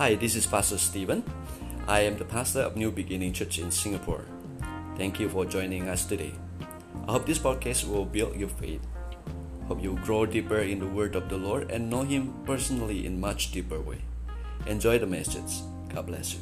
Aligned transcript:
Hi, 0.00 0.14
this 0.14 0.34
is 0.34 0.46
Pastor 0.46 0.78
Stephen. 0.78 1.22
I 1.86 2.00
am 2.08 2.16
the 2.16 2.24
pastor 2.24 2.60
of 2.60 2.74
New 2.74 2.90
Beginning 2.90 3.34
Church 3.34 3.58
in 3.58 3.70
Singapore. 3.70 4.24
Thank 4.96 5.20
you 5.20 5.28
for 5.28 5.44
joining 5.44 5.90
us 5.90 6.06
today. 6.06 6.32
I 7.06 7.12
hope 7.12 7.26
this 7.26 7.38
podcast 7.38 7.86
will 7.86 8.06
build 8.06 8.34
your 8.34 8.48
faith. 8.48 8.80
Hope 9.68 9.82
you 9.82 10.00
grow 10.02 10.24
deeper 10.24 10.60
in 10.60 10.80
the 10.80 10.86
Word 10.86 11.16
of 11.16 11.28
the 11.28 11.36
Lord 11.36 11.70
and 11.70 11.90
know 11.90 12.00
Him 12.00 12.32
personally 12.46 13.04
in 13.04 13.20
much 13.20 13.52
deeper 13.52 13.78
way. 13.78 13.98
Enjoy 14.64 14.98
the 14.98 15.06
message. 15.06 15.60
God 15.92 16.06
bless 16.06 16.32
you. 16.32 16.40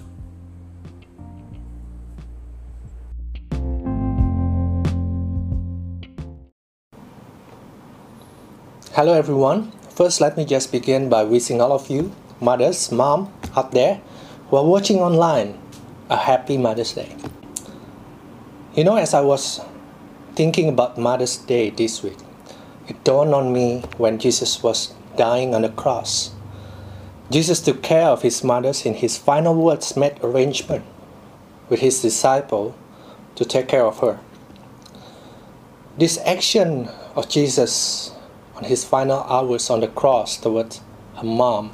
Hello 8.95 9.15
everyone. 9.15 9.73
First, 9.99 10.21
let 10.21 10.37
me 10.37 10.45
just 10.45 10.71
begin 10.71 11.09
by 11.09 11.25
wishing 11.25 11.61
all 11.61 11.73
of 11.73 11.91
you, 11.91 12.15
mothers, 12.41 12.91
mom 12.93 13.33
out 13.57 13.73
there 13.73 14.01
who 14.49 14.57
are 14.57 14.65
watching 14.65 15.01
online, 15.01 15.59
a 16.09 16.17
happy 16.17 16.57
Mother's 16.57 16.93
Day. 16.93 17.15
You 18.75 18.85
know, 18.85 18.97
as 18.97 19.15
I 19.15 19.21
was 19.21 19.61
thinking 20.35 20.69
about 20.69 20.99
Mother's 20.99 21.37
Day 21.37 21.71
this 21.71 22.03
week, 22.03 22.17
it 22.87 23.03
dawned 23.05 23.35
on 23.35 23.53
me 23.53 23.83
when 23.97 24.19
Jesus 24.19 24.63
was 24.63 24.95
dying 25.17 25.55
on 25.55 25.63
the 25.63 25.69
cross. 25.69 26.31
Jesus 27.31 27.61
took 27.61 27.83
care 27.83 28.07
of 28.07 28.23
his 28.23 28.43
mothers 28.43 28.87
in 28.87 28.95
his 28.95 29.19
final 29.19 29.55
words 29.55 29.97
made 29.97 30.19
arrangement 30.23 30.85
with 31.69 31.81
his 31.81 32.01
disciple 32.01 32.75
to 33.35 33.45
take 33.45 33.69
care 33.69 33.85
of 33.85 33.99
her. 33.99 34.19
This 35.99 36.19
action 36.25 36.89
of 37.15 37.29
Jesus 37.29 38.13
on 38.55 38.65
his 38.65 38.85
final 38.85 39.21
hours 39.25 39.69
on 39.69 39.81
the 39.81 39.89
cross 39.89 40.37
towards 40.37 40.81
her 41.17 41.25
mom, 41.25 41.73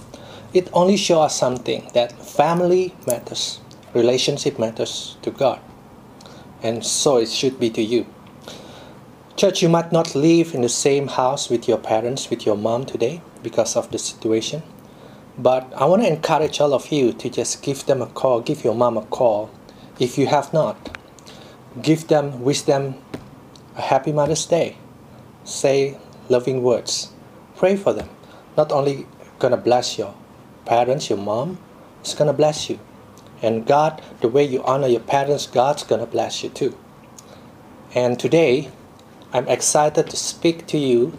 it 0.55 0.71
only 0.73 0.97
shows 0.97 1.27
us 1.27 1.39
something 1.39 1.91
that 1.95 2.13
family 2.13 2.95
matters, 3.09 3.61
relationship 3.93 4.57
matters 4.57 5.19
to 5.23 5.33
God. 5.33 5.61
And 6.63 6.87
so 6.87 7.19
it 7.19 7.29
should 7.29 7.59
be 7.59 7.71
to 7.71 7.83
you. 7.83 8.07
Church, 9.37 9.63
you 9.63 9.69
might 9.69 9.91
not 9.91 10.15
live 10.15 10.55
in 10.55 10.63
the 10.63 10.69
same 10.69 11.09
house 11.09 11.51
with 11.51 11.67
your 11.67 11.77
parents, 11.77 12.31
with 12.31 12.47
your 12.47 12.57
mom 12.57 12.87
today 12.87 13.21
because 13.43 13.75
of 13.75 13.91
the 13.91 13.99
situation. 13.99 14.63
But 15.37 15.73
I 15.77 15.87
want 15.87 16.03
to 16.03 16.09
encourage 16.09 16.61
all 16.61 16.73
of 16.73 16.93
you 16.93 17.13
to 17.15 17.29
just 17.29 17.61
give 17.61 17.85
them 17.87 18.01
a 18.01 18.07
call, 18.07 18.41
give 18.41 18.63
your 18.63 18.77
mom 18.77 18.97
a 18.97 19.03
call 19.03 19.51
if 19.99 20.17
you 20.17 20.29
have 20.29 20.53
not. 20.53 20.97
Give 21.83 22.07
them, 22.07 22.45
wish 22.45 22.63
them 22.63 22.95
a 23.77 23.83
happy 23.83 24.13
Mother's 24.13 24.47
Day. 24.47 24.77
Say 25.43 25.99
loving 26.29 26.63
words. 26.63 27.11
Pray 27.57 27.75
for 27.75 27.93
them. 27.93 28.09
Not 28.57 28.71
only 28.71 29.09
gonna 29.41 29.57
bless 29.57 29.99
your 29.99 30.15
parents, 30.65 31.09
your 31.11 31.19
mom, 31.19 31.59
is 32.05 32.15
gonna 32.15 32.33
bless 32.33 32.69
you. 32.71 32.79
And 33.43 33.67
God, 33.67 34.03
the 34.21 34.29
way 34.29 34.45
you 34.45 34.63
honor 34.65 34.87
your 34.87 35.01
parents, 35.01 35.47
God's 35.47 35.83
gonna 35.83 36.07
bless 36.07 36.43
you 36.43 36.51
too. 36.51 36.77
And 37.95 38.19
today, 38.19 38.71
I'm 39.33 39.49
excited 39.49 40.09
to 40.11 40.17
speak 40.17 40.67
to 40.69 40.79
you 40.79 41.19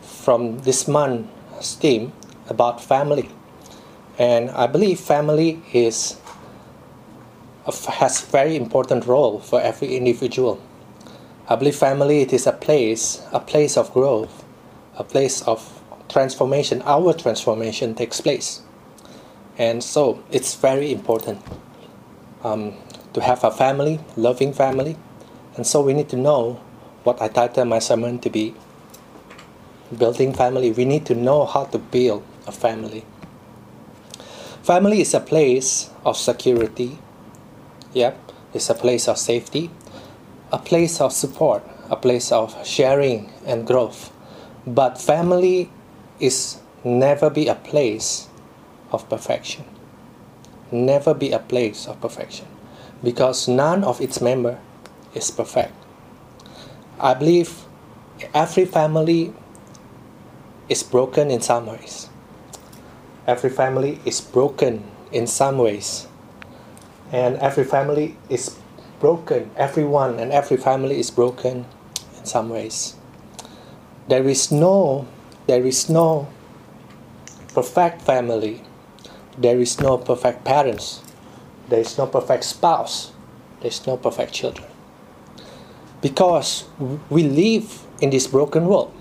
from 0.00 0.60
this 0.60 0.86
month's 0.86 1.74
theme 1.74 2.12
about 2.48 2.80
family. 2.82 3.28
And 4.18 4.50
I 4.50 4.66
believe 4.66 5.00
family 5.00 5.62
is 5.72 6.16
has 7.88 8.20
very 8.22 8.56
important 8.56 9.06
role 9.06 9.38
for 9.38 9.60
every 9.60 9.96
individual. 9.96 10.60
I 11.48 11.56
believe 11.56 11.76
family 11.76 12.22
it 12.22 12.32
is 12.32 12.46
a 12.46 12.52
place, 12.52 13.22
a 13.32 13.40
place 13.40 13.76
of 13.76 13.92
growth, 13.92 14.44
a 14.96 15.04
place 15.04 15.42
of 15.42 15.79
transformation. 16.10 16.82
Our 16.82 17.14
transformation 17.14 17.94
takes 17.94 18.20
place, 18.20 18.62
and 19.56 19.82
so 19.82 20.22
it's 20.30 20.54
very 20.54 20.92
important 20.92 21.40
um, 22.42 22.74
to 23.14 23.20
have 23.20 23.44
a 23.44 23.50
family, 23.50 24.00
loving 24.16 24.52
family, 24.52 24.96
and 25.56 25.66
so 25.66 25.80
we 25.80 25.94
need 25.94 26.08
to 26.10 26.16
know 26.16 26.60
what 27.04 27.22
I 27.22 27.28
titled 27.28 27.68
my 27.68 27.78
sermon 27.78 28.18
to 28.20 28.30
be. 28.30 28.54
Building 29.96 30.32
family. 30.32 30.70
We 30.70 30.84
need 30.84 31.06
to 31.06 31.14
know 31.14 31.46
how 31.46 31.64
to 31.64 31.78
build 31.78 32.22
a 32.46 32.52
family. 32.52 33.04
Family 34.62 35.00
is 35.00 35.14
a 35.14 35.20
place 35.20 35.90
of 36.04 36.16
security. 36.16 36.98
Yep, 37.92 38.32
it's 38.54 38.70
a 38.70 38.74
place 38.74 39.08
of 39.08 39.18
safety 39.18 39.70
a 40.52 40.58
place 40.58 41.00
of 41.00 41.12
support, 41.12 41.62
a 41.90 41.96
place 41.96 42.32
of 42.32 42.54
sharing 42.66 43.32
and 43.46 43.66
growth. 43.66 44.12
But 44.66 45.00
family 45.00 45.70
is 46.20 46.58
never 46.84 47.30
be 47.30 47.48
a 47.48 47.54
place 47.54 48.28
of 48.92 49.08
perfection. 49.08 49.64
Never 50.70 51.14
be 51.14 51.32
a 51.32 51.38
place 51.38 51.86
of 51.86 52.00
perfection 52.00 52.46
because 53.02 53.48
none 53.48 53.82
of 53.82 54.00
its 54.00 54.20
member 54.20 54.58
is 55.14 55.30
perfect. 55.30 55.74
I 56.98 57.14
believe 57.14 57.64
every 58.34 58.66
family 58.66 59.32
is 60.68 60.82
broken 60.82 61.30
in 61.30 61.40
some 61.40 61.66
ways. 61.66 62.08
Every 63.26 63.50
family 63.50 64.00
is 64.04 64.20
broken 64.20 64.84
in 65.12 65.26
some 65.26 65.58
ways. 65.58 66.06
And 67.12 67.36
every 67.38 67.64
family 67.64 68.16
is 68.28 68.56
broken. 69.00 69.50
Everyone 69.56 70.18
and 70.20 70.30
every 70.30 70.56
family 70.56 71.00
is 71.00 71.10
broken 71.10 71.66
in 72.18 72.24
some 72.24 72.50
ways. 72.50 72.94
There 74.08 74.28
is 74.28 74.52
no, 74.52 75.08
there 75.50 75.66
is 75.66 75.90
no 75.90 76.28
perfect 77.54 78.02
family. 78.02 78.62
There 79.36 79.58
is 79.58 79.80
no 79.80 79.98
perfect 79.98 80.44
parents. 80.44 81.02
There 81.68 81.80
is 81.80 81.98
no 81.98 82.06
perfect 82.06 82.44
spouse. 82.44 83.10
There 83.58 83.66
is 83.66 83.84
no 83.84 83.96
perfect 83.96 84.32
children. 84.32 84.70
Because 86.02 86.70
we 87.10 87.24
live 87.24 87.82
in 88.00 88.10
this 88.10 88.28
broken 88.28 88.66
world. 88.66 88.94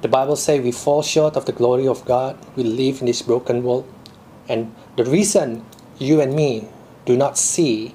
The 0.00 0.08
Bible 0.08 0.36
says 0.36 0.64
we 0.64 0.72
fall 0.72 1.02
short 1.02 1.36
of 1.36 1.44
the 1.44 1.52
glory 1.52 1.86
of 1.86 2.02
God. 2.06 2.38
We 2.56 2.64
live 2.64 3.00
in 3.00 3.06
this 3.06 3.20
broken 3.20 3.62
world. 3.62 3.84
And 4.48 4.74
the 4.96 5.04
reason 5.04 5.66
you 5.98 6.22
and 6.22 6.32
me 6.32 6.66
do 7.04 7.14
not 7.14 7.36
see 7.36 7.94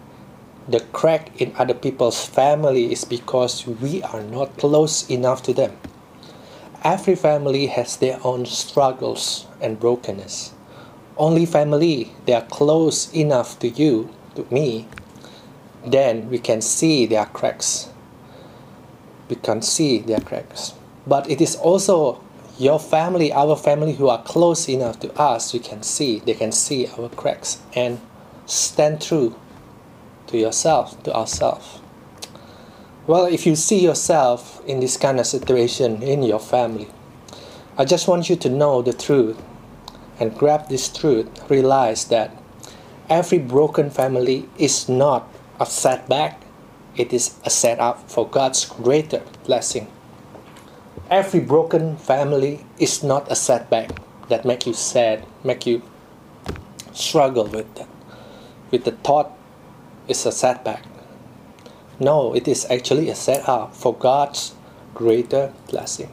the 0.67 0.81
crack 0.93 1.41
in 1.41 1.55
other 1.57 1.73
people's 1.73 2.23
family 2.23 2.91
is 2.93 3.03
because 3.03 3.65
we 3.65 4.03
are 4.03 4.21
not 4.21 4.55
close 4.59 5.09
enough 5.09 5.41
to 5.49 5.55
them. 5.55 5.73
Every 6.83 7.15
family 7.15 7.67
has 7.67 7.97
their 7.97 8.19
own 8.23 8.45
struggles 8.45 9.45
and 9.59 9.79
brokenness. 9.79 10.53
Only 11.17 11.45
family 11.45 12.13
they 12.25 12.33
are 12.33 12.45
close 12.45 13.13
enough 13.13 13.59
to 13.59 13.67
you, 13.67 14.09
to 14.35 14.45
me, 14.49 14.87
then 15.85 16.29
we 16.29 16.39
can 16.39 16.61
see 16.61 17.05
their 17.05 17.25
cracks. 17.25 17.89
We 19.29 19.35
can 19.35 19.61
see 19.61 19.99
their 19.99 20.21
cracks. 20.21 20.73
But 21.05 21.29
it 21.29 21.41
is 21.41 21.57
also 21.57 22.23
your 22.57 22.79
family, 22.79 23.33
our 23.33 23.57
family 23.57 23.93
who 23.93 24.07
are 24.07 24.23
close 24.23 24.69
enough 24.69 24.99
to 25.01 25.13
us, 25.19 25.53
we 25.53 25.59
can 25.59 25.83
see, 25.83 26.19
they 26.19 26.33
can 26.33 26.53
see 26.53 26.87
our 26.97 27.09
cracks 27.09 27.61
and 27.73 27.99
stand 28.45 29.01
true 29.01 29.35
to 30.27 30.37
yourself, 30.37 31.01
to 31.03 31.13
ourselves. 31.13 31.78
Well, 33.09 33.25
if 33.25 33.47
you 33.47 33.55
see 33.55 33.79
yourself 33.79 34.61
in 34.67 34.81
this 34.81 34.95
kind 34.95 35.19
of 35.19 35.25
situation 35.25 36.03
in 36.03 36.21
your 36.21 36.37
family, 36.37 36.89
I 37.75 37.83
just 37.83 38.07
want 38.07 38.29
you 38.29 38.35
to 38.35 38.49
know 38.49 38.83
the 38.83 38.93
truth 38.93 39.41
and 40.19 40.37
grab 40.37 40.69
this 40.69 40.89
truth. 40.89 41.27
Realize 41.49 42.05
that 42.13 42.37
every 43.09 43.39
broken 43.39 43.89
family 43.89 44.47
is 44.59 44.87
not 44.87 45.27
a 45.59 45.65
setback, 45.65 46.39
it 46.97 47.11
is 47.11 47.33
a 47.43 47.49
setup 47.49 48.07
for 48.07 48.27
God's 48.27 48.65
greater 48.65 49.23
blessing. 49.43 49.87
Every 51.09 51.39
broken 51.39 51.97
family 51.97 52.63
is 52.77 53.01
not 53.01 53.31
a 53.31 53.35
setback 53.35 53.89
that 54.27 54.45
make 54.45 54.67
you 54.67 54.73
sad, 54.73 55.25
make 55.43 55.65
you 55.65 55.81
struggle 56.93 57.47
with 57.47 57.73
that, 57.73 57.89
with 58.69 58.83
the 58.83 58.91
thought 58.91 59.35
it's 60.07 60.27
a 60.27 60.31
setback. 60.31 60.83
No, 61.99 62.33
it 62.33 62.47
is 62.47 62.65
actually 62.69 63.09
a 63.09 63.15
setup 63.15 63.75
for 63.75 63.93
God's 63.93 64.53
greater 64.93 65.51
blessing. 65.69 66.09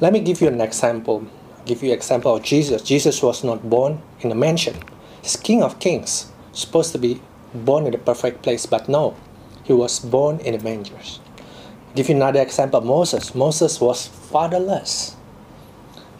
Let 0.00 0.12
me 0.12 0.20
give 0.20 0.40
you 0.40 0.46
an 0.48 0.60
example. 0.60 1.26
Give 1.66 1.82
you 1.82 1.90
an 1.90 1.96
example 1.96 2.36
of 2.36 2.44
Jesus. 2.44 2.82
Jesus 2.82 3.20
was 3.22 3.42
not 3.42 3.68
born 3.68 4.00
in 4.20 4.30
a 4.30 4.36
mansion. 4.36 4.76
He's 5.20 5.36
King 5.36 5.62
of 5.62 5.80
Kings, 5.80 6.30
supposed 6.52 6.92
to 6.92 6.98
be 6.98 7.20
born 7.52 7.86
in 7.86 7.92
the 7.92 7.98
perfect 7.98 8.42
place, 8.42 8.66
but 8.66 8.88
no, 8.88 9.16
he 9.64 9.72
was 9.72 9.98
born 9.98 10.38
in 10.40 10.54
a 10.54 10.62
manger. 10.62 10.96
Give 11.96 12.08
you 12.08 12.14
another 12.14 12.40
example. 12.40 12.80
Moses. 12.80 13.34
Moses 13.34 13.80
was 13.80 14.06
fatherless. 14.06 15.16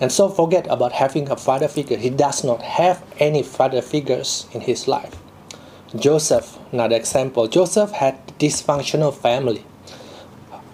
And 0.00 0.10
so 0.10 0.28
forget 0.28 0.66
about 0.68 0.92
having 0.92 1.30
a 1.30 1.36
father 1.36 1.68
figure. 1.68 1.96
He 1.96 2.10
does 2.10 2.42
not 2.42 2.62
have 2.62 3.04
any 3.18 3.42
father 3.42 3.82
figures 3.82 4.46
in 4.52 4.62
his 4.62 4.88
life. 4.88 5.14
Joseph, 5.96 6.58
another 6.72 6.96
example. 6.96 7.46
Joseph 7.48 7.92
had 7.92 8.26
dysfunctional 8.38 9.14
family. 9.14 9.64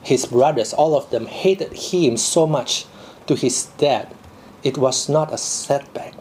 His 0.02 0.26
brothers, 0.26 0.72
all 0.72 0.96
of 0.96 1.10
them, 1.10 1.26
hated 1.26 1.72
him 1.72 2.16
so 2.16 2.46
much 2.46 2.86
to 3.26 3.34
his 3.34 3.66
death. 3.78 4.12
It 4.62 4.76
was 4.78 5.08
not 5.08 5.32
a 5.32 5.38
setback. 5.38 6.14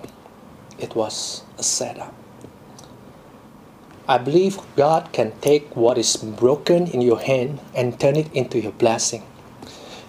it 0.80 0.96
was 0.96 1.44
a 1.58 1.64
setup. 1.64 2.14
I 4.08 4.18
believe 4.18 4.60
God 4.76 5.14
can 5.14 5.32
take 5.40 5.76
what 5.76 5.98
is 5.98 6.18
broken 6.18 6.88
in 6.88 7.02
your 7.02 7.20
hand 7.20 7.60
and 7.74 7.98
turn 7.98 8.18
it 8.18 8.32
into 8.34 8.60
your 8.60 8.74
blessing. 8.74 9.24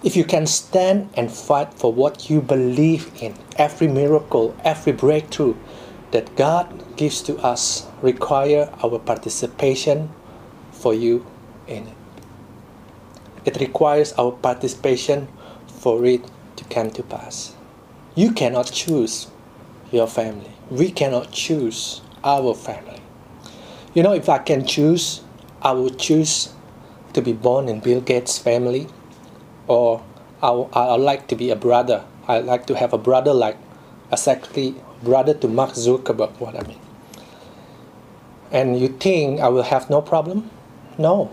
If 0.03 0.17
you 0.17 0.25
can 0.25 0.45
stand 0.45 1.09
and 1.15 1.31
fight 1.31 1.73
for 1.73 1.93
what 1.93 2.29
you 2.29 2.41
believe 2.41 3.09
in, 3.21 3.35
every 3.57 3.87
miracle, 3.87 4.55
every 4.63 4.91
breakthrough 4.91 5.55
that 6.11 6.35
God 6.35 6.67
gives 6.97 7.21
to 7.23 7.37
us 7.37 7.87
require 8.05 8.69
our 8.83 8.99
participation 8.99 10.09
for 10.71 10.93
you 10.93 11.25
in 11.67 11.87
it. 11.87 11.97
It 13.45 13.59
requires 13.59 14.13
our 14.13 14.31
participation 14.31 15.27
for 15.67 16.05
it 16.05 16.21
to 16.55 16.63
come 16.65 16.91
to 16.91 17.03
pass. 17.03 17.55
You 18.15 18.31
cannot 18.31 18.71
choose 18.71 19.27
your 19.91 20.07
family. 20.07 20.51
We 20.69 20.91
cannot 20.91 21.31
choose 21.31 22.01
our 22.23 22.53
family. 22.53 23.01
You 23.93 24.03
know, 24.03 24.13
if 24.13 24.29
I 24.29 24.39
can 24.39 24.65
choose, 24.65 25.21
I 25.61 25.71
would 25.73 25.97
choose 25.99 26.53
to 27.13 27.21
be 27.21 27.33
born 27.33 27.69
in 27.69 27.79
Bill 27.79 28.01
Gates' 28.01 28.37
family, 28.37 28.87
or 29.67 30.03
I 30.41 30.49
I 30.49 30.95
like 30.97 31.27
to 31.27 31.35
be 31.35 31.49
a 31.49 31.55
brother. 31.55 32.03
I 32.27 32.39
like 32.39 32.65
to 32.67 32.75
have 32.75 32.93
a 32.93 32.97
brother 32.97 33.33
like 33.33 33.57
exactly 34.11 34.75
brother 35.03 35.33
to 35.33 35.47
Mark 35.47 35.71
Zuckerberg. 35.73 36.39
What 36.39 36.55
I 36.55 36.67
mean. 36.67 36.84
And 38.55 38.79
you 38.79 38.87
think 38.87 39.39
I 39.39 39.49
will 39.49 39.67
have 39.69 39.89
no 39.89 40.01
problem? 40.01 40.49
No. 40.97 41.29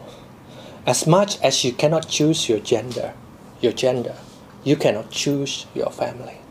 As 0.84 1.06
much 1.06 1.40
as 1.40 1.64
you 1.64 1.72
cannot 1.72 2.08
choose 2.08 2.48
your 2.50 2.58
gender, 2.58 3.14
your 3.62 3.72
gender, 3.72 4.16
you 4.64 4.76
cannot 4.76 5.10
choose 5.10 5.66
your 5.72 5.90
family 5.90 6.42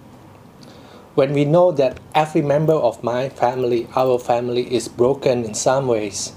when 1.13 1.33
we 1.33 1.43
know 1.43 1.73
that 1.73 1.99
every 2.15 2.41
member 2.41 2.73
of 2.73 3.03
my 3.03 3.27
family, 3.27 3.87
our 3.95 4.17
family, 4.17 4.73
is 4.73 4.87
broken 4.87 5.43
in 5.43 5.53
some 5.53 5.87
ways, 5.87 6.31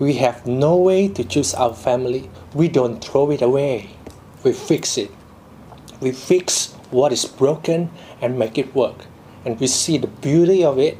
we 0.00 0.14
have 0.14 0.46
no 0.46 0.76
way 0.76 1.06
to 1.06 1.22
choose 1.22 1.54
our 1.54 1.74
family. 1.74 2.28
We 2.52 2.68
don't 2.68 3.04
throw 3.04 3.30
it 3.30 3.40
away, 3.42 3.90
we 4.42 4.52
fix 4.52 4.98
it. 4.98 5.10
We 6.00 6.12
fix 6.12 6.72
what 6.90 7.12
is 7.12 7.24
broken 7.24 7.90
and 8.20 8.38
make 8.38 8.58
it 8.58 8.74
work. 8.74 9.04
And 9.44 9.60
we 9.60 9.68
see 9.68 9.98
the 9.98 10.08
beauty 10.08 10.64
of 10.64 10.78
it, 10.78 10.98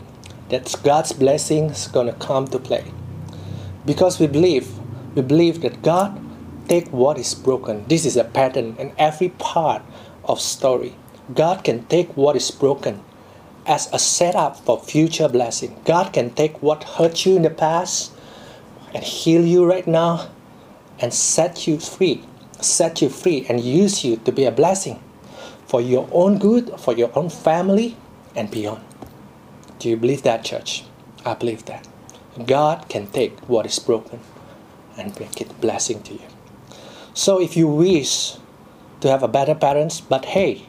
that 0.50 0.74
God's 0.84 1.12
blessing 1.12 1.70
is 1.70 1.88
going 1.88 2.06
to 2.06 2.12
come 2.14 2.46
to 2.48 2.58
play. 2.58 2.84
Because 3.86 4.20
we 4.20 4.26
believe, 4.26 4.68
we 5.14 5.22
believe 5.22 5.62
that 5.62 5.82
God 5.82 6.20
take 6.68 6.92
what 6.92 7.18
is 7.18 7.34
broken. 7.34 7.86
This 7.88 8.04
is 8.04 8.16
a 8.16 8.24
pattern 8.24 8.76
in 8.78 8.92
every 8.98 9.30
part 9.30 9.82
of 10.24 10.40
story 10.40 10.94
God 11.34 11.62
can 11.62 11.84
take 11.86 12.16
what 12.16 12.34
is 12.34 12.50
broken 12.50 13.02
as 13.66 13.88
a 13.92 13.98
setup 13.98 14.56
for 14.56 14.80
future 14.80 15.28
blessing. 15.28 15.80
God 15.84 16.12
can 16.12 16.30
take 16.30 16.60
what 16.62 16.82
hurt 16.82 17.24
you 17.24 17.36
in 17.36 17.42
the 17.42 17.50
past 17.50 18.12
and 18.92 19.04
heal 19.04 19.46
you 19.46 19.64
right 19.64 19.86
now 19.86 20.28
and 20.98 21.14
set 21.14 21.68
you 21.68 21.78
free, 21.78 22.24
set 22.60 23.00
you 23.00 23.08
free 23.08 23.46
and 23.48 23.60
use 23.60 24.04
you 24.04 24.16
to 24.16 24.32
be 24.32 24.44
a 24.44 24.50
blessing 24.50 25.00
for 25.66 25.80
your 25.80 26.08
own 26.10 26.38
good, 26.38 26.80
for 26.80 26.94
your 26.94 27.16
own 27.16 27.30
family 27.30 27.96
and 28.34 28.50
beyond. 28.50 28.82
Do 29.80 29.88
you 29.88 29.96
believe 29.96 30.22
that, 30.24 30.44
church? 30.44 30.84
I 31.24 31.32
believe 31.32 31.64
that. 31.64 31.88
God 32.44 32.86
can 32.90 33.06
take 33.06 33.40
what 33.48 33.64
is 33.64 33.78
broken 33.78 34.20
and 34.98 35.18
make 35.18 35.40
it 35.40 35.58
blessing 35.58 36.02
to 36.02 36.12
you. 36.12 36.28
So 37.14 37.40
if 37.40 37.56
you 37.56 37.66
wish 37.66 38.36
to 39.00 39.08
have 39.08 39.22
a 39.22 39.28
better 39.28 39.54
parents, 39.54 40.02
but 40.02 40.26
hey, 40.26 40.66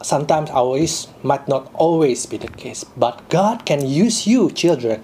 sometimes 0.00 0.48
our 0.50 0.78
wish 0.78 1.08
might 1.24 1.48
not 1.48 1.74
always 1.74 2.24
be 2.24 2.36
the 2.36 2.46
case, 2.46 2.84
but 2.96 3.28
God 3.30 3.66
can 3.66 3.84
use 3.84 4.28
you, 4.28 4.52
children, 4.52 5.02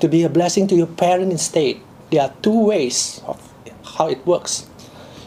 to 0.00 0.06
be 0.06 0.22
a 0.22 0.28
blessing 0.28 0.68
to 0.68 0.76
your 0.76 0.86
parent 0.86 1.32
instead. 1.32 1.80
There 2.12 2.22
are 2.22 2.32
two 2.42 2.66
ways 2.66 3.20
of 3.26 3.42
how 3.98 4.06
it 4.08 4.24
works. 4.24 4.70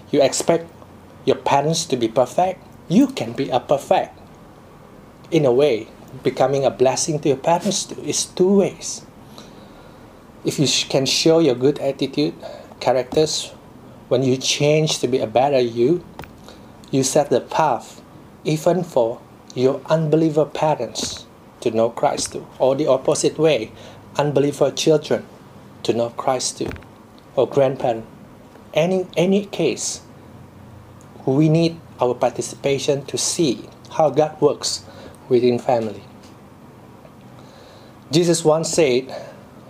You 0.10 0.24
expect 0.24 0.72
your 1.26 1.36
parents 1.36 1.84
to 1.88 1.98
be 1.98 2.08
perfect, 2.08 2.64
you 2.88 3.08
can 3.08 3.34
be 3.34 3.50
a 3.50 3.60
perfect. 3.60 4.18
In 5.32 5.46
a 5.46 5.52
way, 5.52 5.90
becoming 6.24 6.66
a 6.66 6.72
blessing 6.72 7.20
to 7.20 7.30
your 7.30 7.38
parents 7.38 7.92
is 7.92 8.26
two 8.26 8.58
ways. 8.60 9.06
If 10.46 10.60
you 10.60 10.68
can 10.90 11.06
show 11.06 11.40
your 11.40 11.56
good 11.56 11.80
attitude, 11.80 12.34
uh, 12.44 12.48
characters, 12.80 13.52
when 14.08 14.24
you 14.24 14.38
change 14.38 15.00
to 15.00 15.08
be 15.08 15.20
a 15.20 15.28
better 15.28 15.60
you, 15.60 16.04
you 16.92 17.04
set 17.04 17.30
the 17.30 17.42
path 17.42 18.02
even 18.44 18.84
for 18.84 19.22
your 19.54 19.82
unbeliever 19.86 20.46
parents 20.46 21.26
to 21.62 21.72
know 21.72 21.90
Christ 21.90 22.34
too, 22.34 22.48
or 22.58 22.76
the 22.76 22.88
opposite 22.88 23.38
way, 23.38 23.72
unbeliever 24.18 24.72
children 24.72 25.26
to 25.84 25.94
know 25.94 26.10
Christ 26.12 26.58
too, 26.58 26.72
or 27.36 27.48
grandparent. 27.48 28.06
Any 28.74 29.08
any 29.18 29.46
case, 29.46 30.02
we 31.26 31.50
need 31.50 31.80
our 32.00 32.14
participation 32.14 33.06
to 33.06 33.18
see 33.18 33.68
how 33.92 34.10
God 34.10 34.40
works 34.40 34.86
within 35.30 35.60
family. 35.60 36.04
Jesus 38.12 38.44
once 38.44 38.70
said 38.70 39.14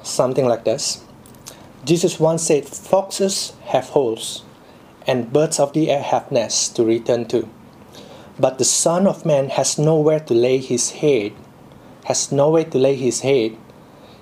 something 0.02 0.46
like 0.46 0.64
this. 0.64 1.04
Jesus 1.86 2.20
once 2.20 2.44
said, 2.44 2.66
Foxes 2.66 3.54
have 3.66 3.90
holes, 3.90 4.44
and 5.06 5.32
birds 5.32 5.60
of 5.60 5.74
the 5.74 5.92
air 5.92 6.02
have 6.02 6.32
nests 6.32 6.70
to 6.70 6.84
return 6.84 7.26
to 7.28 7.48
but 8.40 8.58
the 8.58 8.66
Son 8.66 9.06
of 9.06 9.26
Man 9.26 9.50
has 9.50 9.78
nowhere 9.78 10.22
to 10.22 10.34
lay 10.34 10.60
his 10.60 10.92
head, 11.04 11.34
has 12.06 12.32
nowhere 12.32 12.64
to 12.64 12.78
lay 12.78 12.96
his 12.96 13.20
head. 13.20 13.58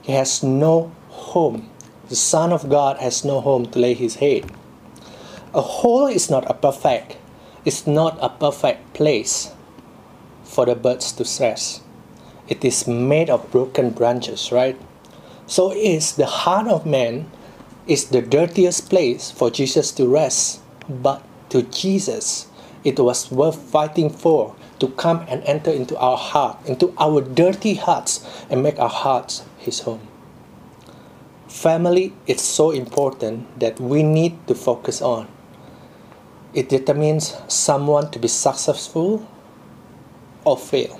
He 0.01 0.13
has 0.13 0.41
no 0.41 0.91
home. 1.09 1.69
The 2.09 2.15
Son 2.15 2.51
of 2.51 2.67
God 2.67 2.97
has 2.97 3.23
no 3.23 3.41
home 3.41 3.67
to 3.67 3.79
lay 3.79 3.93
his 3.93 4.15
head. 4.15 4.51
A 5.53 5.61
hole 5.61 6.07
is 6.07 6.31
not 6.31 6.49
a 6.49 6.55
perfect, 6.55 7.17
it's 7.63 7.85
not 7.85 8.17
a 8.19 8.29
perfect 8.29 8.93
place 8.95 9.53
for 10.47 10.65
the 10.65 10.75
birds 10.75 11.11
to 11.13 11.23
rest. 11.43 11.81
It 12.47 12.63
is 12.63 12.87
made 12.87 13.29
of 13.29 13.51
broken 13.51 13.91
branches, 13.91 14.51
right? 14.51 14.79
So 15.45 15.71
is 15.71 16.15
the 16.15 16.25
heart 16.25 16.67
of 16.67 16.85
man 16.85 17.29
is 17.85 18.05
the 18.09 18.21
dirtiest 18.21 18.89
place 18.89 19.31
for 19.31 19.49
Jesus 19.49 19.91
to 19.93 20.07
rest, 20.07 20.61
but 20.89 21.23
to 21.49 21.63
Jesus 21.63 22.47
it 22.83 22.99
was 22.99 23.31
worth 23.31 23.57
fighting 23.57 24.09
for 24.09 24.55
to 24.79 24.87
come 24.89 25.25
and 25.27 25.43
enter 25.43 25.71
into 25.71 25.97
our 25.97 26.17
heart, 26.17 26.57
into 26.65 26.93
our 26.97 27.21
dirty 27.21 27.73
hearts, 27.75 28.23
and 28.49 28.63
make 28.63 28.79
our 28.79 28.89
hearts 28.89 29.43
His 29.57 29.81
home. 29.81 30.07
Family 31.47 32.13
is 32.27 32.41
so 32.41 32.71
important 32.71 33.59
that 33.59 33.79
we 33.79 34.03
need 34.03 34.35
to 34.47 34.55
focus 34.55 35.01
on. 35.01 35.27
It 36.53 36.69
determines 36.69 37.35
someone 37.47 38.11
to 38.11 38.19
be 38.19 38.27
successful 38.27 39.27
or 40.47 40.55
fail, 40.55 40.99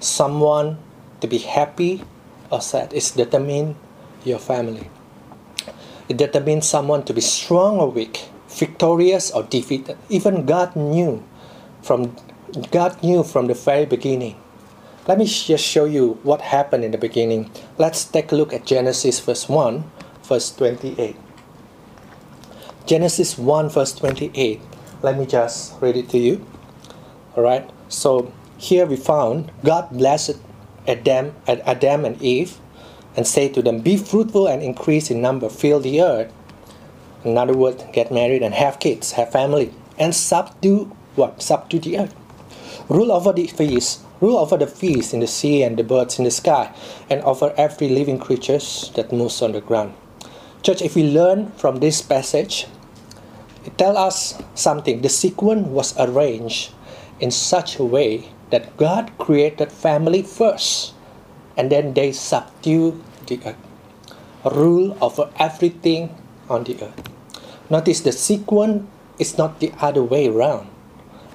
someone 0.00 0.76
to 1.20 1.28
be 1.28 1.38
happy 1.38 2.02
or 2.50 2.60
sad. 2.60 2.92
is 2.92 3.12
determines 3.12 3.76
your 4.24 4.38
family. 4.40 4.90
It 6.08 6.16
determines 6.16 6.68
someone 6.68 7.04
to 7.04 7.14
be 7.14 7.20
strong 7.20 7.78
or 7.78 7.88
weak 7.88 8.26
victorious 8.48 9.30
or 9.30 9.44
defeated. 9.44 9.96
Even 10.08 10.44
God 10.44 10.74
knew 10.74 11.22
from 11.82 12.16
God 12.72 13.00
knew 13.00 13.22
from 13.22 13.46
the 13.46 13.54
very 13.54 13.86
beginning. 13.86 14.34
Let 15.06 15.18
me 15.18 15.24
just 15.24 15.64
show 15.64 15.84
you 15.86 16.18
what 16.24 16.40
happened 16.40 16.84
in 16.84 16.90
the 16.90 16.98
beginning. 16.98 17.50
Let's 17.78 18.04
take 18.04 18.32
a 18.32 18.34
look 18.34 18.52
at 18.52 18.66
Genesis 18.66 19.20
verse 19.20 19.48
1, 19.48 19.84
verse 20.24 20.50
28. 20.56 21.16
Genesis 22.86 23.38
1, 23.38 23.70
verse 23.70 23.94
28. 23.94 24.60
Let 25.02 25.16
me 25.16 25.26
just 25.26 25.80
read 25.80 25.96
it 25.96 26.10
to 26.10 26.18
you. 26.18 26.44
All 27.36 27.44
right. 27.44 27.70
So 27.88 28.32
here 28.60 28.86
we 28.86 28.96
found 28.96 29.50
God 29.64 29.90
blessed 29.90 30.36
Adam, 30.86 31.34
Adam 31.48 32.04
and 32.04 32.20
Eve 32.22 32.58
and 33.16 33.26
said 33.26 33.54
to 33.54 33.62
them, 33.62 33.80
Be 33.80 33.96
fruitful 33.96 34.46
and 34.46 34.62
increase 34.62 35.10
in 35.10 35.20
number, 35.20 35.48
fill 35.48 35.80
the 35.80 36.00
earth 36.00 36.32
in 37.24 37.36
other 37.36 37.52
words, 37.52 37.84
get 37.92 38.10
married 38.10 38.42
and 38.42 38.54
have 38.54 38.80
kids, 38.80 39.12
have 39.12 39.30
family, 39.30 39.72
and 39.98 40.14
subdue 40.14 40.90
what? 41.16 41.42
Subdue 41.42 41.78
the 41.80 41.98
earth. 41.98 42.14
Rule 42.88 43.12
over 43.12 43.32
the 43.32 43.46
fish, 43.46 43.96
rule 44.20 44.38
over 44.38 44.56
the 44.56 44.66
fish 44.66 45.12
in 45.12 45.20
the 45.20 45.26
sea 45.26 45.62
and 45.62 45.76
the 45.76 45.84
birds 45.84 46.18
in 46.18 46.24
the 46.24 46.30
sky, 46.30 46.74
and 47.10 47.20
over 47.22 47.52
every 47.58 47.88
living 47.88 48.18
creature 48.18 48.58
that 48.94 49.12
moves 49.12 49.42
on 49.42 49.52
the 49.52 49.60
ground. 49.60 49.92
Church, 50.62 50.80
if 50.80 50.94
we 50.94 51.04
learn 51.04 51.50
from 51.52 51.80
this 51.80 52.00
passage, 52.00 52.66
it 53.64 53.76
tells 53.76 53.96
us 53.96 54.42
something. 54.54 55.02
The 55.02 55.08
sequence 55.08 55.66
was 55.66 55.94
arranged 55.98 56.72
in 57.20 57.30
such 57.30 57.78
a 57.78 57.84
way 57.84 58.32
that 58.50 58.76
God 58.76 59.12
created 59.18 59.70
family 59.70 60.22
first, 60.22 60.94
and 61.56 61.70
then 61.70 61.94
they 61.94 62.12
subdue 62.12 63.02
the 63.26 63.40
earth, 63.44 63.56
rule 64.44 64.96
over 65.00 65.30
everything 65.38 66.16
on 66.48 66.64
the 66.64 66.82
earth. 66.82 67.08
Notice 67.68 68.00
the 68.00 68.12
sequence 68.12 68.88
is 69.18 69.38
not 69.38 69.60
the 69.60 69.72
other 69.78 70.02
way 70.02 70.26
around. 70.26 70.68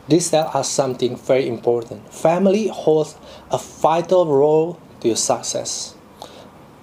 This 0.08 0.32
tells 0.32 0.54
us 0.54 0.70
something 0.70 1.16
very 1.16 1.48
important. 1.48 2.14
Family 2.14 2.68
holds 2.68 3.16
a 3.52 3.58
vital 3.58 4.26
role 4.28 4.80
to 5.00 5.08
your 5.08 5.18
success. 5.18 5.96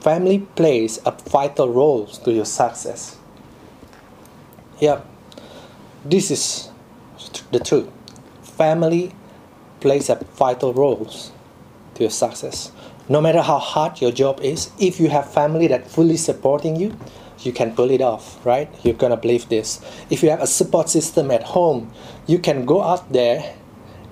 Family 0.00 0.40
plays 0.56 0.98
a 1.04 1.12
vital 1.12 1.68
role 1.68 2.06
to 2.06 2.32
your 2.32 2.44
success. 2.44 3.16
Yeah, 4.80 5.02
this 6.04 6.30
is 6.30 6.70
the 7.52 7.60
truth. 7.60 7.88
Family 8.62 9.10
plays 9.80 10.08
a 10.08 10.14
vital 10.38 10.72
role 10.72 11.10
to 11.94 12.00
your 12.00 12.10
success. 12.10 12.70
No 13.08 13.20
matter 13.20 13.42
how 13.42 13.58
hard 13.58 14.00
your 14.00 14.12
job 14.12 14.38
is, 14.38 14.70
if 14.78 15.00
you 15.00 15.08
have 15.08 15.28
family 15.28 15.66
that 15.66 15.90
fully 15.90 16.16
supporting 16.16 16.76
you, 16.76 16.96
you 17.40 17.52
can 17.52 17.74
pull 17.74 17.90
it 17.90 18.00
off, 18.00 18.38
right? 18.46 18.70
You're 18.84 18.94
gonna 18.94 19.16
believe 19.16 19.48
this. 19.48 19.80
If 20.10 20.22
you 20.22 20.30
have 20.30 20.40
a 20.40 20.46
support 20.46 20.88
system 20.88 21.32
at 21.32 21.42
home, 21.42 21.90
you 22.28 22.38
can 22.38 22.64
go 22.64 22.82
out 22.82 23.12
there 23.12 23.52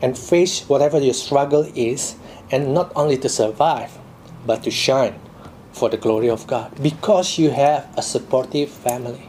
and 0.03 0.19
face 0.19 0.69
whatever 0.69 0.99
your 0.99 1.15
struggle 1.15 1.63
is, 1.77 2.17
and 2.51 2.75
not 2.75 2.91
only 2.97 3.19
to 3.19 3.29
survive, 3.29 3.97
but 4.45 4.65
to 4.65 4.71
shine 4.73 5.15
for 5.71 5.89
the 5.89 5.97
glory 5.97 6.29
of 6.29 6.49
God 6.49 6.75
because 6.83 7.39
you 7.39 7.51
have 7.51 7.87
a 7.97 8.03
supportive 8.03 8.69
family. 8.69 9.29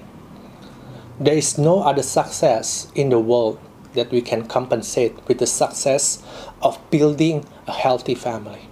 There 1.20 1.38
is 1.38 1.60
no 1.60 1.84
other 1.84 2.02
success 2.02 2.92
in 2.96 3.10
the 3.10 3.20
world 3.20 3.60
that 3.94 4.12
we 4.12 4.22
can 4.22 4.48
compensate 4.48 5.16
with 5.28 5.40
the 5.40 5.48
success 5.48 6.24
of 6.62 6.80
building 6.90 7.46
a 7.68 7.72
healthy 7.72 8.16
family. 8.16 8.70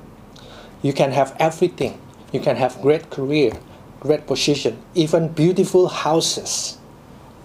You 0.81 0.93
can 0.93 1.11
have 1.11 1.35
everything. 1.39 1.99
You 2.31 2.39
can 2.39 2.55
have 2.55 2.81
great 2.81 3.09
career, 3.09 3.53
great 3.99 4.27
position, 4.27 4.81
even 4.95 5.29
beautiful 5.29 5.88
houses, 5.88 6.77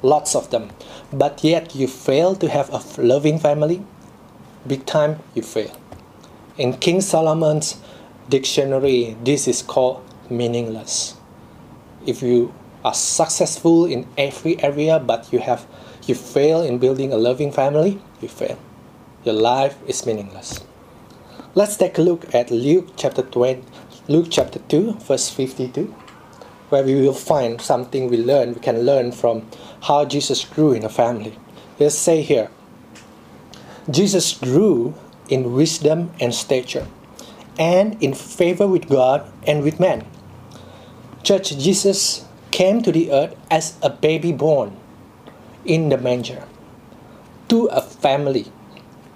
lots 0.03 0.35
of 0.37 0.51
them. 0.51 0.71
But 1.13 1.43
yet 1.43 1.75
you 1.75 1.89
fail 1.89 2.37
to 2.37 2.49
have 2.49 2.71
a 2.71 2.83
loving 3.01 3.39
family, 3.39 3.85
big 4.67 4.87
time 4.87 5.21
you 5.35 5.43
fail. 5.43 5.77
In 6.59 6.75
King 6.75 7.01
Solomon's 7.01 7.81
dictionary, 8.29 9.17
this 9.25 9.49
is 9.49 9.63
called 9.63 10.05
meaningless. 10.31 11.17
If 12.07 12.23
you 12.23 12.55
are 12.85 12.95
successful 12.95 13.87
in 13.87 14.07
every 14.17 14.63
area, 14.63 15.01
but 15.01 15.33
you 15.33 15.39
have 15.41 15.67
you 16.07 16.15
fail 16.15 16.63
in 16.63 16.79
building 16.79 17.13
a 17.13 17.17
loving 17.17 17.51
family, 17.51 18.01
you 18.21 18.29
fail. 18.29 18.59
Your 19.25 19.35
life 19.35 19.77
is 19.87 20.05
meaningless. 20.05 20.61
Let's 21.55 21.77
take 21.77 21.97
a 21.99 22.03
look 22.03 22.35
at 22.35 22.51
Luke 22.51 22.89
chapter 22.97 23.23
20, 23.23 23.63
Luke 24.09 24.27
chapter 24.31 24.59
2, 24.59 24.95
verse 24.95 25.31
52, 25.31 25.95
where 26.69 26.85
we 26.85 26.95
will 26.95 27.15
find 27.15 27.61
something 27.61 28.11
we 28.11 28.19
learn, 28.19 28.55
we 28.55 28.61
can 28.61 28.83
learn 28.83 29.13
from 29.13 29.49
how 29.85 30.05
Jesus 30.05 30.45
grew 30.45 30.73
in 30.73 30.85
a 30.85 30.89
family. 30.89 31.39
Let's 31.79 31.95
say 31.95 32.21
here, 32.21 32.51
Jesus 33.91 34.35
grew 34.35 34.95
in 35.29 35.55
wisdom 35.55 36.11
and 36.21 36.35
stature, 36.35 36.87
and 37.59 38.03
in 38.03 38.13
favor 38.13 38.67
with 38.67 38.89
God 38.89 39.31
and 39.47 39.63
with 39.63 39.81
men. 39.81 40.05
Church, 41.23 41.57
Jesus 41.57 42.27
came 42.51 42.83
to 42.83 42.93
the 42.93 43.11
earth 43.11 43.37
as 43.51 43.79
a 43.83 43.89
baby 43.89 44.33
born 44.33 44.77
in 45.65 45.89
the 45.89 45.99
manger 45.99 46.45
to 47.49 47.67
a 47.67 47.81
family 47.81 48.47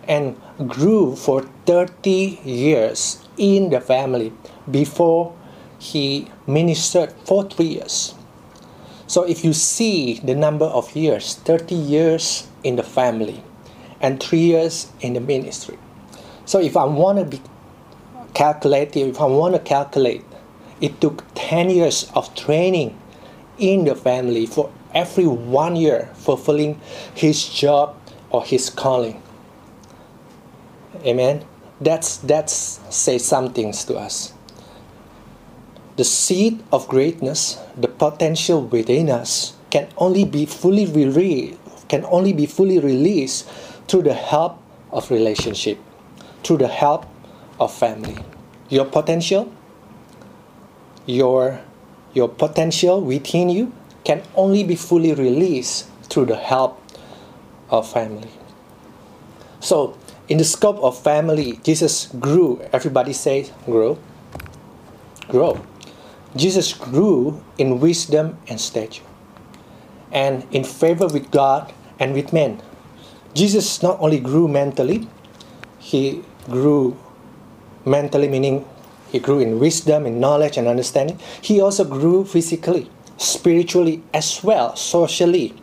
and 0.06 0.40
grew 0.66 1.14
for 1.14 1.42
30 1.66 2.40
years 2.44 3.26
in 3.36 3.70
the 3.70 3.80
family 3.80 4.32
before 4.70 5.34
he 5.78 6.28
ministered 6.46 7.12
for 7.24 7.44
three 7.44 7.78
years. 7.78 8.14
So 9.06 9.22
if 9.22 9.44
you 9.44 9.52
see 9.52 10.20
the 10.20 10.34
number 10.34 10.66
of 10.66 10.94
years, 10.94 11.34
30 11.36 11.74
years 11.74 12.48
in 12.64 12.76
the 12.76 12.82
family 12.82 13.42
and 14.00 14.22
three 14.22 14.40
years 14.40 14.90
in 15.00 15.14
the 15.14 15.20
ministry. 15.20 15.78
So 16.44 16.58
if 16.60 16.76
I 16.76 16.84
want 16.84 17.18
to 17.18 17.24
be 17.24 17.40
calculative, 18.34 19.08
if 19.08 19.20
I 19.20 19.26
want 19.26 19.54
to 19.54 19.60
calculate, 19.60 20.24
it 20.80 21.00
took 21.00 21.24
10 21.34 21.70
years 21.70 22.10
of 22.14 22.34
training 22.34 22.98
in 23.58 23.84
the 23.84 23.94
family 23.94 24.46
for 24.46 24.70
every 24.94 25.26
one 25.26 25.76
year 25.76 26.10
fulfilling 26.14 26.80
his 27.14 27.48
job 27.48 27.96
or 28.30 28.44
his 28.44 28.70
calling. 28.70 29.22
Amen. 31.04 31.44
That's 31.80 32.16
that's 32.18 32.80
say 32.90 33.18
some 33.18 33.52
things 33.52 33.84
to 33.84 33.96
us. 33.96 34.32
The 35.96 36.04
seed 36.04 36.62
of 36.72 36.88
greatness, 36.88 37.58
the 37.76 37.88
potential 37.88 38.62
within 38.62 39.10
us, 39.10 39.54
can 39.70 39.88
only 39.96 40.24
be 40.24 40.46
fully 40.46 40.86
released, 40.86 41.58
can 41.88 42.04
only 42.06 42.32
be 42.32 42.46
fully 42.46 42.78
released 42.78 43.48
through 43.86 44.02
the 44.02 44.14
help 44.14 44.58
of 44.90 45.10
relationship, 45.10 45.78
through 46.42 46.58
the 46.58 46.68
help 46.68 47.06
of 47.60 47.72
family. 47.72 48.18
Your 48.68 48.84
potential, 48.84 49.52
your 51.06 51.60
your 52.14 52.28
potential 52.28 53.00
within 53.00 53.48
you 53.48 53.72
can 54.08 54.22
only 54.34 54.64
be 54.64 54.74
fully 54.74 55.12
released 55.12 55.84
through 56.08 56.24
the 56.24 56.34
help 56.34 56.80
of 57.68 57.84
family. 57.84 58.32
So, 59.60 59.98
in 60.28 60.38
the 60.38 60.48
scope 60.48 60.78
of 60.78 60.96
family, 60.96 61.60
Jesus 61.62 62.06
grew. 62.18 62.58
Everybody 62.72 63.12
say, 63.12 63.52
grow. 63.66 63.98
Grow. 65.28 65.60
Jesus 66.36 66.72
grew 66.72 67.44
in 67.58 67.80
wisdom 67.80 68.38
and 68.48 68.58
stature 68.58 69.04
and 70.10 70.46
in 70.52 70.64
favor 70.64 71.06
with 71.06 71.30
God 71.30 71.70
and 72.00 72.14
with 72.14 72.32
men. 72.32 72.62
Jesus 73.34 73.82
not 73.82 74.00
only 74.00 74.20
grew 74.20 74.48
mentally, 74.48 75.06
he 75.78 76.24
grew 76.46 76.96
mentally, 77.84 78.28
meaning 78.28 78.64
he 79.12 79.18
grew 79.18 79.40
in 79.40 79.58
wisdom, 79.58 80.06
in 80.06 80.18
knowledge, 80.18 80.56
and 80.56 80.66
understanding. 80.66 81.18
He 81.42 81.60
also 81.60 81.84
grew 81.84 82.24
physically 82.24 82.88
spiritually 83.18 84.02
as 84.14 84.42
well, 84.42 84.74
socially. 84.76 85.54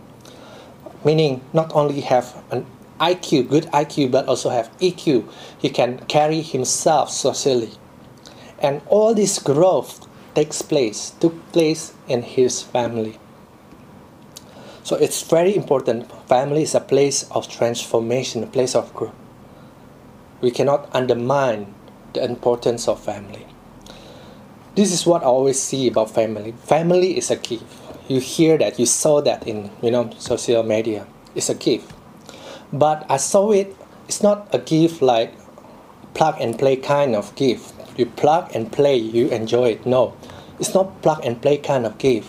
Meaning 1.04 1.42
not 1.54 1.74
only 1.74 2.02
have 2.02 2.44
an 2.52 2.66
IQ, 3.00 3.50
good 3.50 3.66
IQ, 3.66 4.12
but 4.12 4.28
also 4.28 4.50
have 4.50 4.70
EQ. 4.78 5.28
He 5.58 5.70
can 5.70 6.00
carry 6.08 6.42
himself 6.42 7.10
socially. 7.10 7.72
And 8.60 8.82
all 8.88 9.14
this 9.14 9.40
growth 9.40 10.08
takes 10.36 10.62
place, 10.62 11.12
took 11.20 11.34
place 11.52 11.94
in 12.08 12.22
his 12.22 12.62
family. 12.62 13.18
So 14.84 14.96
it's 14.96 15.24
very 15.24 15.56
important. 15.56 16.12
Family 16.28 16.62
is 16.62 16.76
a 16.76 16.80
place 16.80 17.24
of 17.32 17.50
transformation, 17.50 18.44
a 18.44 18.48
place 18.48 18.76
of 18.76 18.94
growth. 18.94 19.16
We 20.42 20.52
cannot 20.52 20.90
undermine 20.94 21.74
the 22.14 22.24
importance 22.24 22.88
of 22.88 23.00
family. 23.00 23.48
This 24.76 24.92
is 24.92 25.06
what 25.06 25.24
I 25.24 25.28
always 25.28 25.58
see 25.62 25.88
about 25.88 26.12
family. 26.12 26.52
Family 26.52 27.18
is 27.18 27.32
a 27.32 27.38
gift. 27.38 27.64
You 28.10 28.20
hear 28.20 28.58
that, 28.58 28.78
you 28.78 28.86
saw 28.86 29.22
that 29.22 29.48
in 29.48 29.72
you 29.82 29.90
know 29.90 30.12
social 30.20 30.64
media. 30.64 31.08
It's 31.34 31.48
a 31.48 31.56
gift. 31.56 31.94
But 32.74 33.06
I 33.10 33.16
saw 33.16 33.52
it, 33.52 33.74
it's 34.10 34.22
not 34.22 34.54
a 34.54 34.60
gift 34.60 35.02
like 35.02 35.32
plug 36.14 36.36
and 36.42 36.60
play 36.60 36.76
kind 36.76 37.16
of 37.16 37.34
gift. 37.36 37.74
You 37.96 38.06
plug 38.06 38.52
and 38.54 38.70
play, 38.70 38.98
you 38.98 39.30
enjoy 39.30 39.80
it. 39.80 39.86
No. 39.86 40.14
It's 40.60 40.74
not 40.74 41.02
plug 41.02 41.24
and 41.24 41.42
play 41.42 41.56
kind 41.56 41.86
of 41.86 41.98
gift 41.98 42.28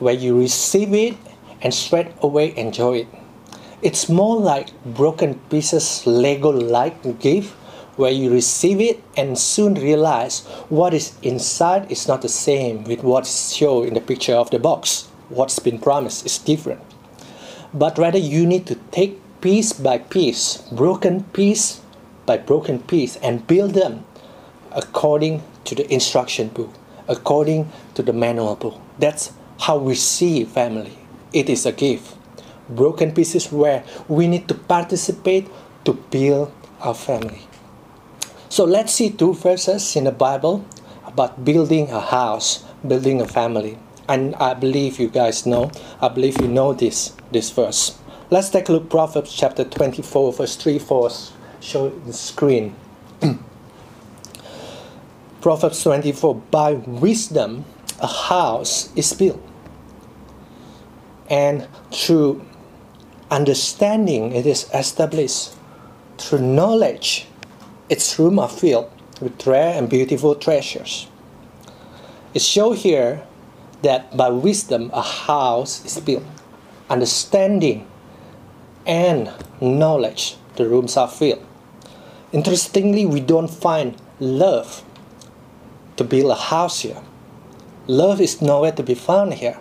where 0.00 0.14
you 0.14 0.36
receive 0.36 0.92
it 0.92 1.14
and 1.60 1.72
straight 1.72 2.10
away 2.22 2.56
enjoy 2.56 3.06
it. 3.06 3.08
It's 3.82 4.08
more 4.08 4.36
like 4.36 4.74
broken 4.84 5.38
pieces 5.48 6.04
Lego 6.08 6.50
like 6.50 7.20
gift 7.20 7.54
where 7.96 8.10
you 8.10 8.32
receive 8.32 8.80
it 8.80 9.02
and 9.16 9.38
soon 9.38 9.74
realize 9.74 10.46
what 10.68 10.94
is 10.94 11.16
inside 11.22 11.90
is 11.90 12.08
not 12.08 12.22
the 12.22 12.28
same 12.28 12.84
with 12.84 13.02
what's 13.02 13.52
shown 13.52 13.86
in 13.88 13.94
the 13.94 14.00
picture 14.00 14.34
of 14.34 14.50
the 14.50 14.58
box. 14.58 15.08
What's 15.28 15.58
been 15.58 15.78
promised 15.78 16.24
is 16.24 16.38
different. 16.38 16.80
But 17.74 17.98
rather, 17.98 18.18
you 18.18 18.46
need 18.46 18.66
to 18.66 18.76
take 18.90 19.18
piece 19.40 19.72
by 19.72 19.98
piece, 19.98 20.58
broken 20.72 21.24
piece 21.32 21.80
by 22.26 22.36
broken 22.36 22.78
piece, 22.80 23.16
and 23.16 23.46
build 23.46 23.74
them 23.74 24.04
according 24.72 25.42
to 25.64 25.74
the 25.74 25.92
instruction 25.92 26.48
book, 26.48 26.72
according 27.08 27.70
to 27.94 28.02
the 28.02 28.12
manual 28.12 28.56
book. 28.56 28.80
That's 28.98 29.32
how 29.60 29.78
we 29.78 29.94
see 29.94 30.44
family. 30.44 30.96
It 31.32 31.48
is 31.48 31.66
a 31.66 31.72
gift. 31.72 32.16
Broken 32.68 33.12
pieces 33.12 33.50
where 33.50 33.84
we 34.08 34.28
need 34.28 34.48
to 34.48 34.54
participate 34.54 35.48
to 35.84 35.94
build 35.94 36.52
our 36.80 36.94
family. 36.94 37.40
So 38.52 38.64
let's 38.64 38.92
see 38.92 39.08
two 39.08 39.32
verses 39.32 39.96
in 39.96 40.04
the 40.04 40.12
Bible 40.12 40.66
about 41.06 41.42
building 41.42 41.88
a 41.88 42.00
house, 42.00 42.62
building 42.86 43.18
a 43.18 43.26
family. 43.26 43.78
And 44.10 44.34
I 44.34 44.52
believe 44.52 45.00
you 45.00 45.08
guys 45.08 45.46
know, 45.46 45.70
I 46.02 46.08
believe 46.08 46.38
you 46.38 46.48
know 46.48 46.74
this, 46.74 47.16
this 47.30 47.48
verse. 47.48 47.96
Let's 48.28 48.50
take 48.50 48.68
a 48.68 48.72
look 48.72 48.90
Proverbs 48.90 49.32
chapter 49.32 49.64
24, 49.64 50.34
verse 50.34 50.56
3, 50.56 50.78
4, 50.78 51.10
show 51.60 51.88
the 52.04 52.12
screen. 52.12 52.76
Proverbs 55.40 55.82
24, 55.82 56.34
by 56.50 56.74
wisdom 56.74 57.64
a 58.00 58.06
house 58.06 58.94
is 58.94 59.14
built. 59.14 59.40
And 61.30 61.66
through 61.90 62.44
understanding 63.30 64.32
it 64.32 64.44
is 64.44 64.68
established. 64.74 65.54
Through 66.18 66.42
knowledge 66.42 67.28
its 67.92 68.18
room 68.18 68.38
are 68.38 68.48
filled. 68.48 68.90
with 69.20 69.46
rare 69.46 69.78
and 69.78 69.88
beautiful 69.88 70.34
treasures. 70.34 71.06
It 72.34 72.42
shows 72.42 72.82
here 72.82 73.22
that 73.82 74.16
by 74.16 74.30
wisdom 74.30 74.90
a 74.92 75.02
house 75.02 75.84
is 75.84 76.00
built, 76.00 76.24
understanding 76.90 77.86
and 78.84 79.30
knowledge 79.60 80.36
the 80.56 80.68
rooms 80.68 80.96
are 80.96 81.06
filled. 81.06 81.44
Interestingly, 82.32 83.06
we 83.06 83.20
don't 83.20 83.48
find 83.48 83.94
love 84.18 84.82
to 85.96 86.02
build 86.02 86.32
a 86.32 86.40
house 86.50 86.80
here. 86.80 87.00
Love 87.86 88.20
is 88.20 88.42
nowhere 88.42 88.72
to 88.72 88.82
be 88.82 88.94
found 88.94 89.34
here. 89.34 89.58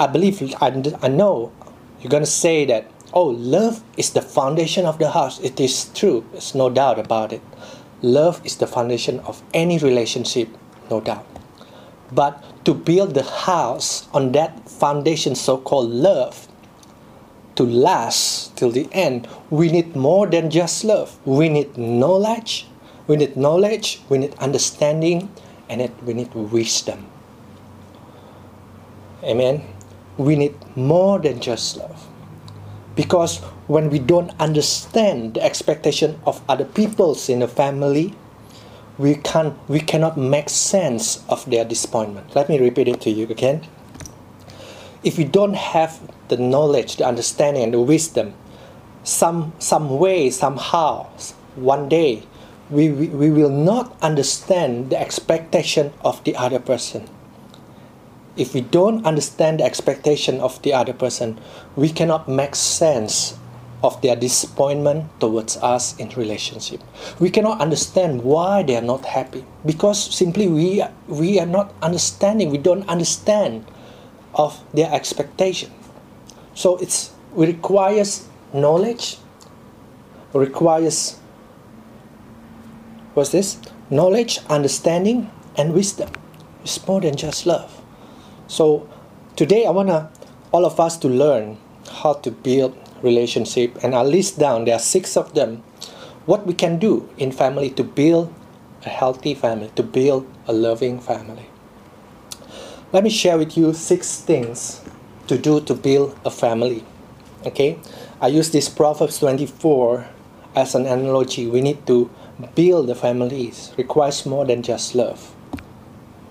I 0.00 0.06
believe, 0.08 0.42
I, 0.60 0.68
I 1.02 1.08
know 1.08 1.52
you're 2.00 2.10
going 2.10 2.24
to 2.24 2.38
say 2.44 2.64
that, 2.66 2.90
oh, 3.12 3.24
love 3.24 3.82
is 3.96 4.10
the 4.10 4.22
foundation 4.22 4.86
of 4.86 4.98
the 4.98 5.10
house. 5.10 5.40
It 5.40 5.60
is 5.60 5.90
true, 5.94 6.24
there's 6.32 6.54
no 6.54 6.70
doubt 6.70 6.98
about 6.98 7.32
it. 7.32 7.42
Love 8.02 8.40
is 8.44 8.56
the 8.56 8.66
foundation 8.66 9.20
of 9.20 9.42
any 9.54 9.78
relationship, 9.78 10.48
no 10.90 11.00
doubt. 11.00 11.26
But 12.12 12.42
to 12.64 12.74
build 12.74 13.14
the 13.14 13.24
house 13.24 14.06
on 14.12 14.32
that 14.32 14.68
foundation, 14.68 15.34
so 15.34 15.58
called 15.58 15.90
love, 15.90 16.46
to 17.56 17.64
last 17.64 18.56
till 18.56 18.70
the 18.70 18.88
end, 18.92 19.26
we 19.50 19.72
need 19.72 19.96
more 19.96 20.26
than 20.26 20.50
just 20.50 20.84
love. 20.84 21.18
We 21.24 21.48
need 21.48 21.76
knowledge, 21.76 22.68
we 23.06 23.16
need 23.16 23.36
knowledge, 23.36 24.02
we 24.08 24.18
need 24.18 24.34
understanding, 24.34 25.30
and 25.68 25.90
we 26.04 26.14
need 26.14 26.32
wisdom. 26.34 27.06
Amen. 29.24 29.64
We 30.18 30.36
need 30.36 30.54
more 30.76 31.18
than 31.18 31.40
just 31.40 31.76
love. 31.76 32.06
Because 32.96 33.38
when 33.68 33.90
we 33.90 33.98
don't 33.98 34.32
understand 34.40 35.34
the 35.34 35.44
expectation 35.44 36.18
of 36.24 36.42
other 36.48 36.64
peoples 36.64 37.28
in 37.28 37.40
the 37.40 37.48
family, 37.48 38.14
we 38.98 39.14
can 39.16 39.54
we 39.68 39.80
cannot 39.80 40.16
make 40.16 40.48
sense 40.48 41.22
of 41.28 41.44
their 41.44 41.64
disappointment. 41.64 42.34
Let 42.34 42.48
me 42.48 42.58
repeat 42.58 42.88
it 42.88 43.00
to 43.02 43.10
you 43.10 43.28
again. 43.28 43.68
If 45.04 45.18
we 45.18 45.24
don't 45.24 45.54
have 45.54 46.00
the 46.28 46.38
knowledge, 46.38 46.96
the 46.96 47.06
understanding, 47.06 47.62
and 47.62 47.74
the 47.74 47.80
wisdom, 47.80 48.32
some 49.04 49.52
some 49.58 49.98
way, 49.98 50.30
somehow, 50.30 51.06
one 51.54 51.88
day, 51.90 52.24
we, 52.70 52.90
we, 52.90 53.08
we 53.08 53.30
will 53.30 53.50
not 53.50 53.94
understand 54.02 54.90
the 54.90 54.98
expectation 54.98 55.92
of 56.02 56.24
the 56.24 56.34
other 56.34 56.58
person. 56.58 57.08
If 58.36 58.52
we 58.52 58.60
don't 58.60 59.06
understand 59.06 59.60
the 59.60 59.64
expectation 59.64 60.40
of 60.40 60.60
the 60.62 60.74
other 60.74 60.92
person, 60.92 61.40
we 61.74 61.88
cannot 61.88 62.28
make 62.28 62.54
sense 62.54 63.36
of 63.82 64.00
their 64.02 64.16
disappointment 64.16 65.08
towards 65.20 65.56
us 65.58 65.96
in 65.98 66.08
relationship. 66.10 66.80
We 67.18 67.30
cannot 67.30 67.60
understand 67.60 68.22
why 68.22 68.62
they 68.62 68.76
are 68.76 68.84
not 68.84 69.04
happy 69.04 69.44
because 69.64 69.96
simply 70.14 70.48
we 70.48 70.82
we 71.08 71.38
are 71.40 71.46
not 71.46 71.72
understanding. 71.80 72.50
We 72.50 72.58
don't 72.58 72.88
understand 72.88 73.64
of 74.34 74.60
their 74.74 74.92
expectation. 74.92 75.72
So 76.54 76.76
it's 76.76 77.12
it 77.36 77.46
requires 77.46 78.28
knowledge. 78.52 79.18
Requires 80.32 81.16
what's 83.14 83.32
this? 83.32 83.56
Knowledge, 83.88 84.40
understanding, 84.50 85.30
and 85.56 85.72
wisdom. 85.72 86.10
It's 86.62 86.76
more 86.86 87.00
than 87.00 87.16
just 87.16 87.46
love. 87.46 87.75
So 88.48 88.88
today 89.34 89.66
I 89.66 89.70
wanna 89.70 90.10
all 90.52 90.64
of 90.64 90.78
us 90.78 90.96
to 90.98 91.08
learn 91.08 91.58
how 91.90 92.14
to 92.14 92.30
build 92.30 92.76
relationship 93.02 93.76
and 93.82 93.94
I'll 93.94 94.04
list 94.04 94.38
down 94.38 94.64
there 94.64 94.76
are 94.76 94.80
six 94.80 95.16
of 95.16 95.34
them 95.34 95.62
what 96.26 96.46
we 96.46 96.54
can 96.54 96.78
do 96.78 97.08
in 97.18 97.32
family 97.32 97.70
to 97.70 97.84
build 97.84 98.32
a 98.84 98.88
healthy 98.88 99.34
family 99.34 99.70
to 99.74 99.82
build 99.82 100.26
a 100.46 100.52
loving 100.52 101.00
family. 101.00 101.46
Let 102.92 103.02
me 103.02 103.10
share 103.10 103.36
with 103.36 103.56
you 103.56 103.74
six 103.74 104.20
things 104.20 104.80
to 105.26 105.36
do 105.36 105.60
to 105.62 105.74
build 105.74 106.16
a 106.24 106.30
family 106.30 106.84
okay? 107.44 107.78
I 108.20 108.28
use 108.28 108.50
this 108.50 108.68
Proverbs 108.68 109.18
24 109.18 110.06
as 110.54 110.74
an 110.74 110.86
analogy. 110.86 111.48
We 111.48 111.60
need 111.60 111.84
to 111.88 112.10
build 112.54 112.86
the 112.86 112.94
families 112.94 113.72
requires 113.76 114.24
more 114.24 114.46
than 114.46 114.62
just 114.62 114.94
love. 114.94 115.34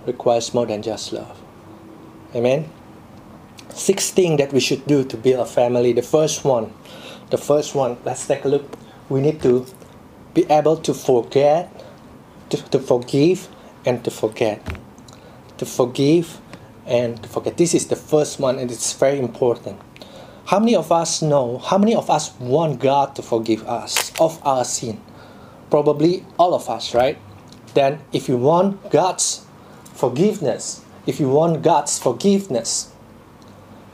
Requires 0.05 0.53
more 0.53 0.65
than 0.65 0.81
just 0.81 1.11
love 1.11 1.44
amen 2.35 2.69
six 3.75 4.09
things 4.11 4.37
that 4.37 4.53
we 4.53 4.59
should 4.59 4.87
do 4.87 5.03
to 5.03 5.17
build 5.17 5.39
a 5.39 5.45
family. 5.45 5.91
The 5.93 6.01
first 6.01 6.43
one, 6.43 6.73
the 7.29 7.37
first 7.37 7.75
one, 7.75 7.97
let's 8.05 8.25
take 8.25 8.45
a 8.45 8.47
look. 8.47 8.65
We 9.09 9.21
need 9.21 9.41
to 9.43 9.65
be 10.33 10.49
able 10.49 10.77
to 10.77 10.93
forget, 10.93 11.69
to, 12.49 12.57
to 12.69 12.79
forgive, 12.79 13.47
and 13.85 14.03
to 14.03 14.11
forget. 14.11 14.61
To 15.57 15.65
forgive 15.65 16.39
and 16.85 17.21
to 17.21 17.29
forget. 17.29 17.57
This 17.57 17.73
is 17.73 17.87
the 17.87 17.95
first 17.95 18.39
one, 18.39 18.59
and 18.59 18.71
it's 18.71 18.93
very 18.93 19.19
important. 19.19 19.79
How 20.45 20.59
many 20.59 20.75
of 20.75 20.91
us 20.91 21.21
know, 21.21 21.57
how 21.57 21.77
many 21.77 21.95
of 21.95 22.09
us 22.09 22.33
want 22.39 22.79
God 22.79 23.15
to 23.15 23.21
forgive 23.21 23.67
us 23.67 24.11
of 24.19 24.39
our 24.45 24.63
sin? 24.63 25.01
Probably 25.69 26.23
all 26.39 26.53
of 26.53 26.69
us, 26.69 26.93
right? 26.93 27.17
Then, 27.73 27.99
if 28.13 28.29
you 28.29 28.37
want 28.37 28.89
God's 28.91 29.45
forgiveness, 29.93 30.84
if 31.05 31.19
you 31.19 31.29
want 31.29 31.61
God's 31.61 31.99
forgiveness, 31.99 32.91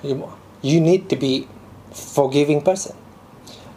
you, 0.04 0.32
you 0.62 0.80
need 0.80 1.10
to 1.10 1.16
be 1.16 1.48
forgiving 1.92 2.62
person. 2.62 2.96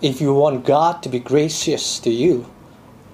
If 0.00 0.20
you 0.20 0.34
want 0.34 0.64
god 0.64 1.02
to 1.02 1.08
be 1.08 1.18
gracious 1.18 1.98
to 2.00 2.10
you 2.10 2.46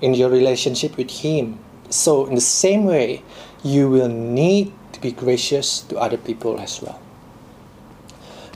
in 0.00 0.14
your 0.14 0.30
relationship 0.30 0.96
with 0.96 1.10
him 1.10 1.58
so 1.90 2.26
in 2.26 2.34
the 2.34 2.40
same 2.40 2.84
way 2.84 3.22
you 3.62 3.88
will 3.90 4.08
need 4.08 4.72
to 4.92 5.00
be 5.00 5.12
gracious 5.12 5.80
to 5.82 5.98
other 5.98 6.16
people 6.16 6.58
as 6.58 6.80
well. 6.80 7.00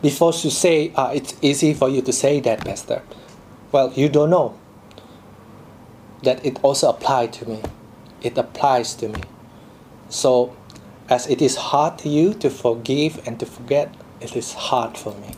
Before 0.03 0.33
you 0.33 0.50
say 0.50 0.92
uh, 0.94 1.11
it's 1.14 1.35
easy 1.42 1.74
for 1.74 1.88
you 1.88 2.03
to 2.03 2.12
say 2.12 2.40
that 2.40 2.64
pastor. 2.64 3.03
Well 3.72 3.92
you 3.94 4.09
don't 4.09 4.31
know 4.31 4.59
that 6.22 6.44
it 6.44 6.59
also 6.62 6.88
applies 6.88 7.37
to 7.38 7.48
me. 7.48 7.62
It 8.22 8.38
applies 8.38 8.94
to 8.94 9.09
me. 9.09 9.22
So 10.09 10.57
as 11.08 11.26
it 11.26 11.42
is 11.42 11.56
hard 11.56 11.98
to 11.98 12.08
you 12.08 12.32
to 12.34 12.48
forgive 12.48 13.26
and 13.26 13.38
to 13.38 13.46
forget 13.46 13.94
it 14.20 14.34
is 14.36 14.54
hard 14.54 14.96
for 14.96 15.12
me. 15.14 15.34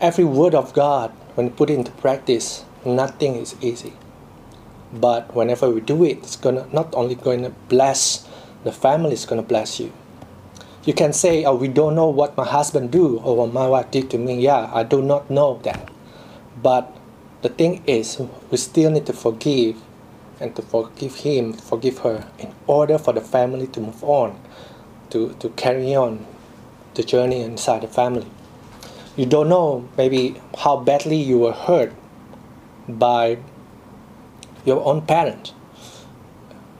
Every 0.00 0.24
word 0.24 0.54
of 0.54 0.72
God, 0.72 1.10
when 1.34 1.50
put 1.50 1.68
into 1.68 1.90
practice, 1.92 2.64
nothing 2.84 3.36
is 3.36 3.54
easy. 3.60 3.92
But 4.92 5.34
whenever 5.34 5.68
we 5.68 5.80
do 5.80 6.02
it, 6.04 6.18
it's 6.18 6.36
gonna 6.36 6.66
not 6.72 6.94
only 6.94 7.14
to 7.14 7.52
bless 7.68 8.26
the 8.64 8.72
family, 8.72 9.12
it's 9.12 9.26
gonna 9.26 9.42
bless 9.42 9.78
you. 9.78 9.92
You 10.84 10.94
can 10.94 11.12
say, 11.12 11.44
"Oh, 11.44 11.54
we 11.54 11.68
don't 11.68 11.94
know 11.94 12.08
what 12.08 12.36
my 12.36 12.44
husband 12.44 12.90
do 12.90 13.20
or 13.22 13.36
what 13.36 13.52
my 13.52 13.68
wife 13.68 13.90
did 13.90 14.08
to 14.10 14.18
me." 14.18 14.40
Yeah, 14.40 14.70
I 14.72 14.82
do 14.82 15.02
not 15.02 15.30
know 15.30 15.60
that. 15.62 15.90
But 16.62 16.90
the 17.42 17.50
thing 17.50 17.82
is, 17.86 18.18
we 18.50 18.56
still 18.56 18.90
need 18.90 19.06
to 19.06 19.12
forgive 19.12 19.76
and 20.40 20.56
to 20.56 20.62
forgive 20.62 21.16
him, 21.16 21.52
forgive 21.52 21.98
her, 21.98 22.26
in 22.38 22.52
order 22.66 22.98
for 22.98 23.12
the 23.12 23.20
family 23.20 23.66
to 23.68 23.80
move 23.80 24.02
on, 24.02 24.40
to, 25.10 25.34
to 25.34 25.50
carry 25.50 25.94
on 25.94 26.26
the 26.94 27.02
journey 27.02 27.42
inside 27.42 27.82
the 27.82 27.88
family. 27.88 28.26
You 29.16 29.26
don't 29.26 29.48
know 29.48 29.88
maybe 29.96 30.40
how 30.58 30.78
badly 30.78 31.16
you 31.16 31.38
were 31.38 31.52
hurt 31.52 31.92
by 32.88 33.38
your 34.64 34.84
own 34.84 35.02
parents. 35.02 35.52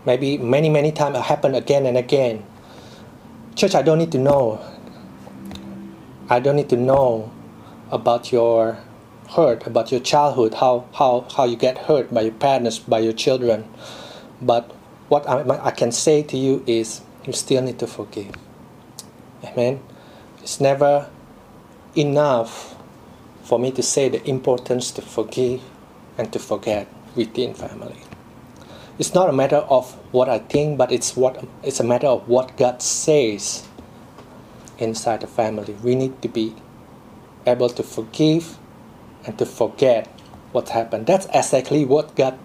Maybe 0.07 0.39
many, 0.39 0.71
many 0.71 0.93
times 0.93 1.19
it 1.19 1.23
happened 1.23 1.57
again 1.57 1.85
and 1.85 1.99
again. 1.99 2.45
Church, 3.55 3.75
I 3.75 3.83
don't 3.83 3.99
need 3.99 4.13
to 4.13 4.19
know. 4.19 4.65
I 6.31 6.41
don't 6.41 6.57
need 6.57 6.71
to 6.71 6.77
know 6.77 7.31
about 7.91 8.33
your 8.33 8.79
hurt, 9.31 9.67
about 9.67 9.91
your 9.91 10.01
childhood, 10.01 10.55
how, 10.55 10.87
how, 10.95 11.27
how 11.37 11.45
you 11.45 11.57
get 11.57 11.79
hurt 11.79 12.13
by 12.13 12.23
your 12.23 12.33
parents, 12.33 12.79
by 12.79 12.99
your 12.99 13.13
children. 13.13 13.65
But 14.43 14.71
what 15.09 15.29
I, 15.29 15.43
I 15.67 15.71
can 15.71 15.93
say 15.93 16.23
to 16.25 16.37
you 16.37 16.63
is 16.67 17.01
you 17.27 17.33
still 17.33 17.63
need 17.63 17.79
to 17.79 17.87
forgive. 17.87 18.35
Amen. 19.45 19.81
It's 20.43 20.61
never 20.61 21.09
enough 21.97 22.77
for 23.43 23.59
me 23.59 23.71
to 23.73 23.83
say 23.83 24.09
the 24.09 24.27
importance 24.29 24.91
to 24.93 25.03
forgive 25.03 25.61
and 26.17 26.33
to 26.33 26.39
forget 26.39 26.87
within 27.17 27.55
family. 27.55 27.97
It's 28.99 29.15
not 29.15 29.29
a 29.29 29.33
matter 29.33 29.57
of 29.57 29.93
what 30.13 30.29
I 30.29 30.39
think, 30.39 30.77
but 30.77 30.93
it's 30.93 31.17
what 31.17 31.43
it's 31.63 31.81
a 31.81 31.85
matter 31.85 32.07
of 32.07 32.29
what 32.29 32.57
God 32.57 32.83
says 32.83 33.67
inside 34.79 35.23
the 35.23 35.27
family. 35.27 35.75
We 35.83 35.95
need 35.95 36.21
to 36.23 36.29
be 36.29 36.55
able 37.47 37.71
to 37.71 37.83
forgive 37.83 38.59
and 39.25 39.39
to 39.39 39.47
forget 39.47 40.07
what 40.53 40.71
happened. 40.71 41.07
That's 41.07 41.27
exactly 41.33 41.85
what 41.85 42.15
God 42.17 42.39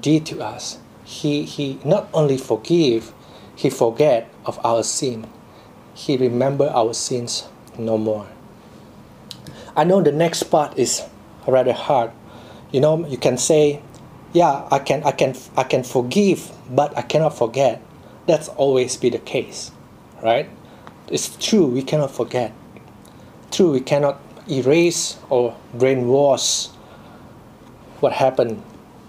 did 0.00 0.26
to 0.26 0.40
us. 0.40 0.78
He 1.04 1.44
he 1.44 1.78
not 1.84 2.08
only 2.12 2.36
forgive, 2.36 3.12
he 3.56 3.70
forget 3.70 4.28
of 4.44 4.58
our 4.64 4.82
sin 4.82 5.26
he 5.98 6.16
remember 6.16 6.68
our 6.68 6.94
sins 6.94 7.48
no 7.76 7.98
more. 7.98 8.28
I 9.74 9.82
know 9.82 10.00
the 10.00 10.12
next 10.12 10.44
part 10.44 10.78
is 10.78 11.02
rather 11.46 11.72
hard. 11.72 12.12
You 12.70 12.80
know, 12.80 13.04
you 13.06 13.18
can 13.18 13.36
say 13.36 13.82
yeah, 14.32 14.68
I 14.70 14.78
can, 14.78 15.02
I 15.04 15.12
can, 15.12 15.34
I 15.56 15.64
can 15.64 15.82
forgive, 15.82 16.52
but 16.70 16.96
I 16.96 17.02
cannot 17.02 17.36
forget. 17.36 17.82
That's 18.26 18.48
always 18.48 18.96
be 18.96 19.08
the 19.08 19.18
case, 19.18 19.72
right? 20.22 20.48
It's 21.10 21.34
true, 21.36 21.66
we 21.66 21.82
cannot 21.82 22.10
forget. 22.10 22.52
True, 23.50 23.72
we 23.72 23.80
cannot 23.80 24.20
erase 24.50 25.18
or 25.28 25.56
brainwash 25.76 26.68
what 28.00 28.12
happened 28.12 28.62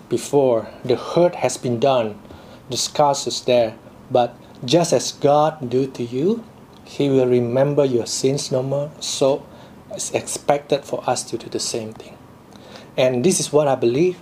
before. 0.10 0.68
The 0.84 0.96
hurt 0.96 1.36
has 1.36 1.58
been 1.58 1.80
done, 1.80 2.20
the 2.70 2.78
scars 2.78 3.28
is 3.28 3.42
there. 3.42 3.76
But 4.12 4.36
just 4.66 4.92
as 4.94 5.12
God 5.12 5.70
do 5.70 5.88
to 5.88 6.04
you, 6.04 6.44
He 6.84 7.10
will 7.10 7.28
remember 7.28 7.86
your 7.86 8.06
sins 8.06 8.52
no 8.52 8.64
more. 8.64 8.92
So 9.00 9.46
it's 9.92 10.12
expected 10.12 10.84
for 10.84 11.08
us 11.10 11.24
to 11.30 11.38
do 11.38 11.48
the 11.50 11.60
same 11.60 11.94
thing. 11.94 12.18
And 12.98 13.24
this 13.24 13.40
is 13.40 13.54
what 13.54 13.68
I 13.68 13.76
believe. 13.76 14.18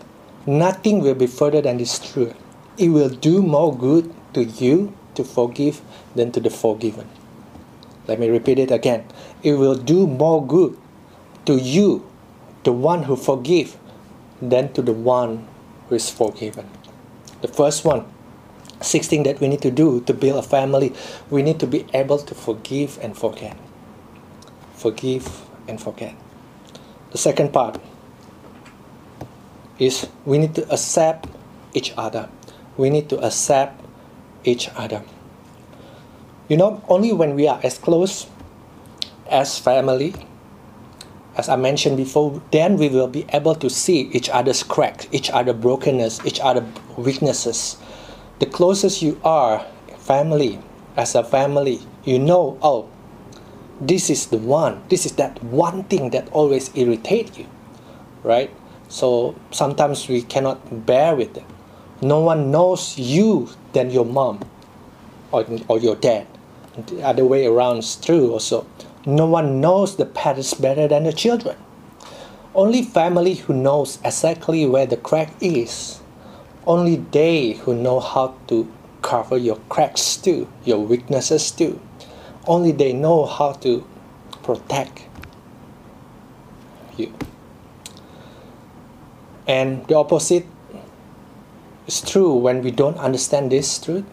Nothing 0.45 1.01
will 1.01 1.15
be 1.15 1.27
further 1.27 1.61
than 1.61 1.77
this 1.77 1.99
truth. 1.99 2.35
It 2.77 2.89
will 2.89 3.09
do 3.09 3.41
more 3.41 3.75
good 3.75 4.13
to 4.33 4.43
you 4.43 4.93
to 5.15 5.23
forgive 5.23 5.81
than 6.15 6.31
to 6.33 6.39
the 6.39 6.49
forgiven. 6.49 7.09
Let 8.07 8.19
me 8.19 8.29
repeat 8.29 8.59
it 8.59 8.71
again. 8.71 9.05
It 9.43 9.53
will 9.53 9.75
do 9.75 10.07
more 10.07 10.45
good 10.45 10.77
to 11.47 11.55
you, 11.55 12.05
the 12.63 12.71
one 12.71 13.03
who 13.03 13.15
forgive, 13.15 13.77
than 14.41 14.71
to 14.73 14.81
the 14.81 14.93
one 14.93 15.47
who 15.87 15.95
is 15.95 16.09
forgiven. 16.09 16.69
The 17.41 17.47
first 17.47 17.85
one, 17.85 18.05
six 18.81 19.07
things 19.07 19.25
that 19.25 19.39
we 19.39 19.47
need 19.47 19.61
to 19.61 19.71
do 19.71 20.01
to 20.01 20.13
build 20.13 20.37
a 20.37 20.47
family, 20.47 20.93
we 21.29 21.41
need 21.41 21.59
to 21.61 21.67
be 21.67 21.85
able 21.93 22.19
to 22.19 22.35
forgive 22.35 22.99
and 23.01 23.17
forget. 23.17 23.57
Forgive 24.75 25.25
and 25.67 25.81
forget. 25.81 26.15
The 27.11 27.17
second 27.17 27.53
part 27.53 27.79
is 29.79 30.07
we 30.25 30.37
need 30.37 30.53
to 30.55 30.69
accept 30.69 31.29
each 31.73 31.93
other. 31.97 32.29
We 32.75 32.89
need 32.89 33.09
to 33.09 33.19
accept 33.25 33.81
each 34.43 34.69
other. 34.75 35.03
You 36.49 36.57
know, 36.57 36.83
only 36.87 37.13
when 37.13 37.35
we 37.35 37.47
are 37.47 37.59
as 37.63 37.77
close 37.77 38.27
as 39.29 39.59
family, 39.59 40.13
as 41.37 41.47
I 41.49 41.55
mentioned 41.55 41.97
before, 41.97 42.41
then 42.51 42.77
we 42.77 42.89
will 42.89 43.07
be 43.07 43.25
able 43.31 43.55
to 43.55 43.69
see 43.69 44.09
each 44.11 44.29
other's 44.29 44.63
cracks, 44.63 45.07
each 45.11 45.29
other 45.29 45.53
brokenness, 45.53 46.25
each 46.25 46.39
other 46.39 46.65
weaknesses. 46.97 47.77
The 48.39 48.47
closest 48.47 49.01
you 49.01 49.19
are, 49.23 49.65
family, 49.97 50.59
as 50.95 51.15
a 51.15 51.23
family, 51.23 51.79
you 52.03 52.19
know, 52.19 52.57
oh, 52.61 52.89
this 53.79 54.09
is 54.09 54.27
the 54.27 54.37
one, 54.37 54.81
this 54.89 55.05
is 55.05 55.13
that 55.13 55.41
one 55.43 55.83
thing 55.83 56.09
that 56.09 56.27
always 56.31 56.75
irritate 56.75 57.37
you, 57.37 57.45
right? 58.23 58.51
So 58.89 59.35
sometimes 59.51 60.07
we 60.09 60.23
cannot 60.23 60.85
bear 60.85 61.15
with 61.15 61.37
it. 61.37 61.45
No 62.01 62.19
one 62.19 62.51
knows 62.51 62.97
you 62.97 63.49
than 63.73 63.91
your 63.91 64.05
mom 64.05 64.41
or, 65.31 65.45
or 65.67 65.77
your 65.79 65.95
dad 65.95 66.25
the 66.85 67.03
other 67.03 67.25
way 67.25 67.45
around 67.45 67.77
is 67.79 67.95
true 67.95 68.31
also. 68.31 68.65
No 69.07 69.25
one 69.25 69.61
knows 69.61 69.95
the 69.95 70.05
parents 70.05 70.53
better 70.53 70.85
than 70.85 71.05
the 71.05 71.13
children. 71.13 71.55
Only 72.53 72.81
family 72.83 73.35
who 73.35 73.53
knows 73.53 73.99
exactly 74.03 74.65
where 74.65 74.85
the 74.85 74.97
crack 74.97 75.31
is. 75.39 76.01
Only 76.65 76.97
they 76.97 77.53
who 77.53 77.73
know 77.73 78.01
how 78.01 78.35
to 78.47 78.69
cover 79.01 79.37
your 79.37 79.55
cracks 79.69 80.17
too, 80.17 80.49
your 80.65 80.79
weaknesses 80.79 81.51
too. 81.51 81.79
Only 82.45 82.73
they 82.73 82.91
know 82.91 83.25
how 83.25 83.53
to 83.63 83.87
protect 84.43 85.03
you. 86.97 87.13
And 89.47 89.87
the 89.87 89.95
opposite 89.95 90.45
is 91.87 92.01
true 92.01 92.33
when 92.33 92.61
we 92.61 92.71
don't 92.71 92.97
understand 92.97 93.53
this 93.53 93.79
truth 93.79 94.03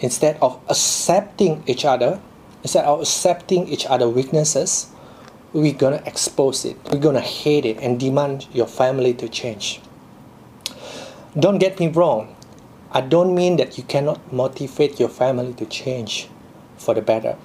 instead 0.00 0.38
of 0.40 0.58
accepting 0.70 1.62
each 1.66 1.84
other, 1.84 2.22
instead 2.62 2.84
of 2.84 3.00
accepting 3.00 3.68
each 3.68 3.86
other 3.86 4.08
weaknesses, 4.08 4.88
we're 5.52 5.74
gonna 5.74 6.02
expose 6.06 6.64
it. 6.64 6.76
We're 6.90 7.00
gonna 7.00 7.20
hate 7.20 7.64
it 7.64 7.78
and 7.78 7.98
demand 7.98 8.46
your 8.52 8.66
family 8.66 9.14
to 9.14 9.28
change. 9.28 9.80
Don't 11.38 11.58
get 11.58 11.80
me 11.80 11.88
wrong. 11.88 12.36
I 12.92 13.00
don't 13.00 13.34
mean 13.34 13.56
that 13.56 13.78
you 13.78 13.84
cannot 13.84 14.32
motivate 14.32 14.98
your 14.98 15.08
family 15.08 15.52
to 15.54 15.66
change 15.66 16.28
for 16.76 16.94
the 16.94 17.02
better. 17.02 17.36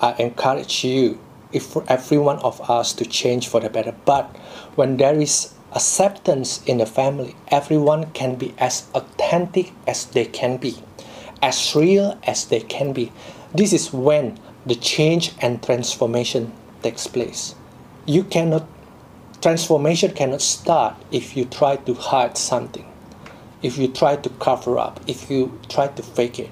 I 0.00 0.14
encourage 0.18 0.84
you, 0.84 1.18
if 1.52 1.76
every 1.88 2.18
one 2.18 2.38
of 2.40 2.70
us 2.70 2.92
to 2.94 3.04
change 3.04 3.48
for 3.48 3.60
the 3.60 3.70
better. 3.70 3.94
But 4.04 4.34
when 4.74 4.96
there 4.96 5.18
is 5.18 5.54
acceptance 5.74 6.62
in 6.64 6.78
the 6.78 6.86
family, 6.86 7.36
everyone 7.48 8.10
can 8.12 8.36
be 8.36 8.54
as 8.58 8.88
authentic 8.94 9.72
as 9.86 10.06
they 10.06 10.24
can 10.24 10.56
be 10.56 10.82
as 11.42 11.74
real 11.74 12.16
as 12.22 12.46
they 12.46 12.60
can 12.60 12.92
be. 12.92 13.12
This 13.52 13.72
is 13.72 13.92
when 13.92 14.38
the 14.64 14.74
change 14.74 15.32
and 15.40 15.62
transformation 15.62 16.52
takes 16.82 17.06
place. 17.06 17.54
You 18.06 18.24
cannot, 18.24 18.66
transformation 19.40 20.12
cannot 20.12 20.40
start 20.40 20.94
if 21.10 21.36
you 21.36 21.44
try 21.44 21.76
to 21.76 21.94
hide 21.94 22.38
something, 22.38 22.86
if 23.62 23.78
you 23.78 23.88
try 23.88 24.16
to 24.16 24.28
cover 24.28 24.78
up, 24.78 25.00
if 25.06 25.30
you 25.30 25.58
try 25.68 25.88
to 25.88 26.02
fake 26.02 26.38
it. 26.38 26.50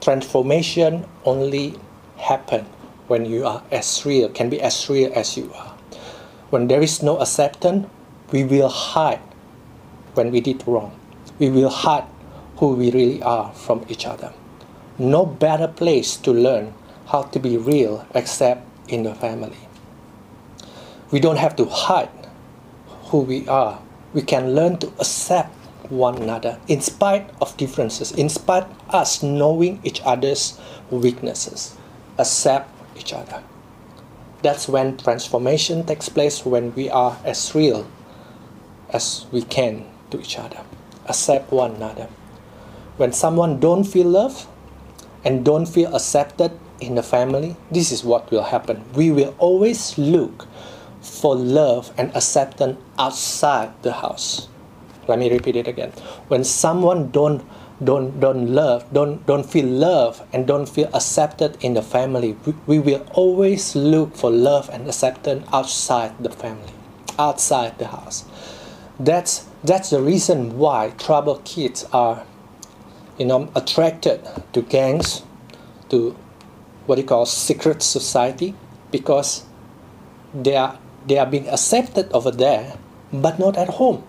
Transformation 0.00 1.06
only 1.24 1.74
happen 2.16 2.66
when 3.08 3.26
you 3.26 3.46
are 3.46 3.62
as 3.70 4.04
real, 4.06 4.28
can 4.28 4.48
be 4.48 4.60
as 4.60 4.88
real 4.88 5.12
as 5.14 5.36
you 5.36 5.52
are. 5.54 5.76
When 6.50 6.68
there 6.68 6.82
is 6.82 7.02
no 7.02 7.18
acceptance, 7.18 7.86
we 8.30 8.44
will 8.44 8.68
hide 8.68 9.20
when 10.14 10.30
we 10.30 10.40
did 10.40 10.66
wrong. 10.66 10.98
We 11.38 11.50
will 11.50 11.70
hide 11.70 12.04
who 12.56 12.74
we 12.74 12.90
really 12.90 13.22
are 13.22 13.52
from 13.52 13.84
each 13.88 14.06
other. 14.06 14.32
No 14.98 15.26
better 15.26 15.68
place 15.68 16.16
to 16.18 16.32
learn 16.32 16.74
how 17.06 17.22
to 17.22 17.38
be 17.38 17.56
real 17.56 18.06
except 18.14 18.66
in 18.88 19.02
the 19.02 19.14
family. 19.14 19.68
We 21.10 21.20
don't 21.20 21.38
have 21.38 21.56
to 21.56 21.66
hide 21.66 22.10
who 23.06 23.20
we 23.20 23.46
are. 23.48 23.80
We 24.14 24.22
can 24.22 24.54
learn 24.54 24.78
to 24.78 24.88
accept 24.98 25.54
one 25.90 26.16
another 26.16 26.58
in 26.68 26.80
spite 26.80 27.28
of 27.40 27.56
differences, 27.56 28.12
in 28.12 28.28
spite 28.28 28.66
us 28.88 29.22
knowing 29.22 29.80
each 29.84 30.00
other's 30.04 30.58
weaknesses. 30.90 31.76
Accept 32.18 32.70
each 32.96 33.12
other. 33.12 33.42
That's 34.42 34.68
when 34.68 34.96
transformation 34.96 35.84
takes 35.84 36.08
place 36.08 36.44
when 36.44 36.74
we 36.74 36.90
are 36.90 37.18
as 37.24 37.54
real 37.54 37.86
as 38.90 39.26
we 39.30 39.42
can 39.42 39.86
to 40.10 40.20
each 40.20 40.38
other. 40.38 40.60
Accept 41.06 41.52
one 41.52 41.76
another 41.76 42.08
when 42.96 43.12
someone 43.12 43.58
don't 43.58 43.84
feel 43.84 44.06
love 44.06 44.46
and 45.24 45.44
don't 45.44 45.66
feel 45.66 45.94
accepted 45.94 46.52
in 46.82 46.94
the 46.94 47.02
family 47.02 47.56
this 47.70 47.92
is 47.92 48.04
what 48.04 48.30
will 48.30 48.44
happen. 48.44 48.84
We 48.94 49.10
will 49.10 49.34
always 49.38 49.96
look 49.98 50.46
for 51.00 51.34
love 51.34 51.92
and 51.98 52.14
acceptance 52.16 52.78
outside 52.98 53.70
the 53.82 53.92
house. 53.92 54.48
Let 55.08 55.18
me 55.18 55.30
repeat 55.30 55.56
it 55.56 55.68
again. 55.68 55.92
When 56.28 56.44
someone 56.44 57.10
don't 57.10 57.42
don't 57.82 58.20
don't 58.20 58.46
love 58.54 58.84
don't 58.92 59.26
don't 59.26 59.44
feel 59.44 59.66
love 59.66 60.22
and 60.32 60.46
don't 60.46 60.68
feel 60.68 60.88
accepted 60.94 61.56
in 61.64 61.74
the 61.74 61.82
family 61.82 62.36
we, 62.46 62.54
we 62.66 62.78
will 62.78 63.04
always 63.12 63.74
look 63.74 64.14
for 64.14 64.30
love 64.30 64.68
and 64.72 64.86
acceptance 64.86 65.44
outside 65.52 66.12
the 66.22 66.30
family 66.30 66.72
outside 67.18 67.76
the 67.78 67.88
house. 67.88 68.24
That's 69.00 69.48
that's 69.64 69.90
the 69.90 70.00
reason 70.00 70.58
why 70.58 70.92
troubled 70.96 71.44
kids 71.44 71.84
are 71.92 72.24
you 73.18 73.26
know, 73.26 73.50
attracted 73.54 74.20
to 74.52 74.62
gangs, 74.62 75.22
to 75.90 76.16
what 76.86 76.98
you 76.98 77.04
call 77.04 77.26
secret 77.26 77.82
society, 77.82 78.54
because 78.90 79.44
they 80.34 80.56
are 80.56 80.78
they 81.06 81.18
are 81.18 81.26
being 81.26 81.48
accepted 81.48 82.10
over 82.12 82.30
there, 82.30 82.76
but 83.12 83.38
not 83.38 83.56
at 83.56 83.68
home. 83.68 84.04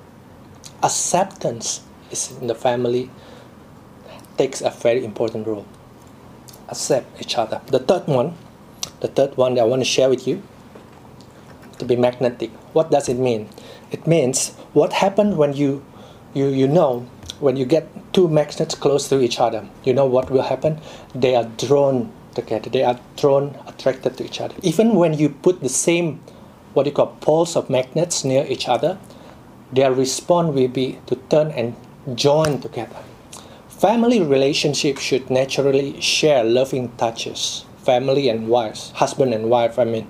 Acceptance 0.84 1.82
is 2.12 2.32
in 2.40 2.48
the 2.48 2.56
family 2.56 3.10
takes 4.38 4.62
a 4.62 4.70
very 4.70 5.04
important 5.06 5.48
role. 5.48 5.66
Accept 6.70 7.22
each 7.22 7.38
other. 7.38 7.62
The 7.68 7.80
third 7.80 8.08
one, 8.08 8.36
the 9.02 9.08
third 9.08 9.38
one 9.38 9.56
that 9.56 9.62
I 9.62 9.66
want 9.66 9.82
to 9.82 9.86
share 9.86 10.10
with 10.10 10.28
you, 10.28 10.42
to 11.78 11.86
be 11.86 11.96
magnetic. 11.96 12.52
What 12.74 12.90
does 12.92 13.10
it 13.10 13.18
mean? 13.18 13.50
It 13.92 14.08
means 14.08 14.52
what 14.74 14.94
happened 14.94 15.38
when 15.38 15.54
you 15.54 15.84
you 16.34 16.48
you 16.48 16.68
know 16.68 17.06
when 17.40 17.58
you 17.58 17.66
get 17.66 17.88
two 18.14 18.28
magnets 18.28 18.76
close 18.76 19.10
to 19.10 19.22
each 19.22 19.40
other, 19.40 19.68
you 19.84 19.94
know 19.94 20.06
what 20.06 20.32
will 20.32 20.44
happen? 20.44 20.80
They 21.14 21.36
are 21.36 21.46
drawn 21.58 22.12
together. 22.34 22.70
They 22.70 22.84
are 22.84 23.00
drawn, 23.18 23.58
attracted 23.68 24.18
to 24.18 24.26
each 24.26 24.42
other. 24.42 24.56
Even 24.62 24.96
when 24.96 25.14
you 25.14 25.30
put 25.30 25.62
the 25.62 25.70
same, 25.70 26.22
what 26.74 26.86
you 26.86 26.92
call 26.92 27.18
poles 27.22 27.56
of 27.56 27.70
magnets 27.70 28.24
near 28.24 28.46
each 28.48 28.68
other, 28.68 28.98
their 29.72 29.92
response 29.94 30.54
will 30.54 30.68
be 30.68 31.00
to 31.08 31.16
turn 31.30 31.52
and 31.52 31.76
join 32.16 32.60
together. 32.62 32.98
Family 33.68 34.22
relationships 34.22 35.02
should 35.02 35.30
naturally 35.30 36.00
share 36.00 36.44
loving 36.44 36.90
touches. 36.98 37.66
Family 37.78 38.30
and 38.30 38.48
wives, 38.48 38.92
husband 38.92 39.34
and 39.34 39.50
wife, 39.50 39.78
I 39.78 39.84
mean, 39.84 40.08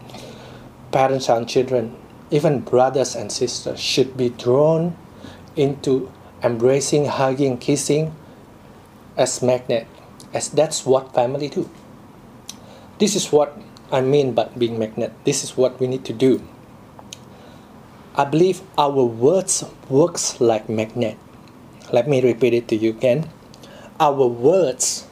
parents 0.91 1.27
and 1.27 1.49
children, 1.49 1.95
even 2.29 2.59
brothers 2.59 3.15
and 3.15 3.31
sisters 3.31 3.79
should 3.79 4.15
be 4.15 4.29
drawn 4.29 4.95
into 5.55 6.12
embracing, 6.43 7.05
hugging, 7.05 7.57
kissing 7.57 8.13
as 9.17 9.41
magnet, 9.41 9.88
as 10.33 10.49
that's 10.49 10.86
what 10.86 11.13
family 11.13 11.49
do. 11.49 11.69
This 13.04 13.18
is 13.18 13.34
what 13.34 13.52
I 13.92 14.00
mean 14.00 14.32
by 14.32 14.48
being 14.58 14.80
magnet. 14.80 15.12
This 15.26 15.44
is 15.44 15.58
what 15.58 15.78
we 15.78 15.88
need 15.88 16.06
to 16.06 16.13
do. 16.13 16.39
I 18.16 18.24
believe 18.24 18.62
our 18.78 19.04
words 19.04 19.66
works 19.89 20.39
like 20.39 20.70
magnet. 20.70 21.18
Let 21.92 22.08
me 22.08 22.22
repeat 22.22 22.54
it 22.54 22.70
to 22.70 22.78
you 22.78 22.92
again. 22.92 23.28
Our 24.00 24.26
words 24.26 25.06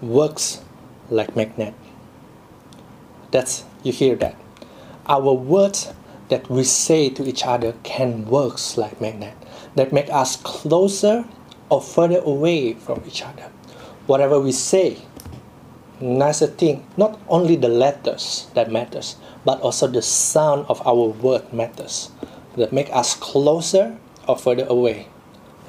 works 0.00 0.64
like 1.10 1.36
magnet. 1.36 1.74
That's 3.30 3.64
you 3.82 3.92
hear 3.92 4.16
that. 4.16 4.40
Our 5.04 5.34
words 5.34 5.92
that 6.30 6.48
we 6.48 6.64
say 6.64 7.10
to 7.10 7.28
each 7.28 7.44
other 7.44 7.74
can 7.82 8.24
works 8.24 8.78
like 8.78 9.02
magnet 9.02 9.36
that 9.76 9.92
make 9.92 10.08
us 10.08 10.36
closer 10.36 11.26
or 11.68 11.82
further 11.82 12.24
away 12.24 12.72
from 12.72 13.02
each 13.06 13.20
other. 13.20 13.52
Whatever 14.06 14.40
we 14.40 14.52
say, 14.52 14.96
nicer 16.02 16.46
thing, 16.46 16.86
not 16.96 17.18
only 17.28 17.56
the 17.56 17.68
letters 17.68 18.48
that 18.54 18.70
matters, 18.70 19.16
but 19.44 19.60
also 19.60 19.86
the 19.86 20.02
sound 20.02 20.66
of 20.68 20.86
our 20.86 21.08
word 21.08 21.52
matters. 21.52 22.10
That 22.56 22.72
make 22.72 22.90
us 22.92 23.14
closer 23.14 23.96
or 24.28 24.36
further 24.36 24.66
away. 24.66 25.08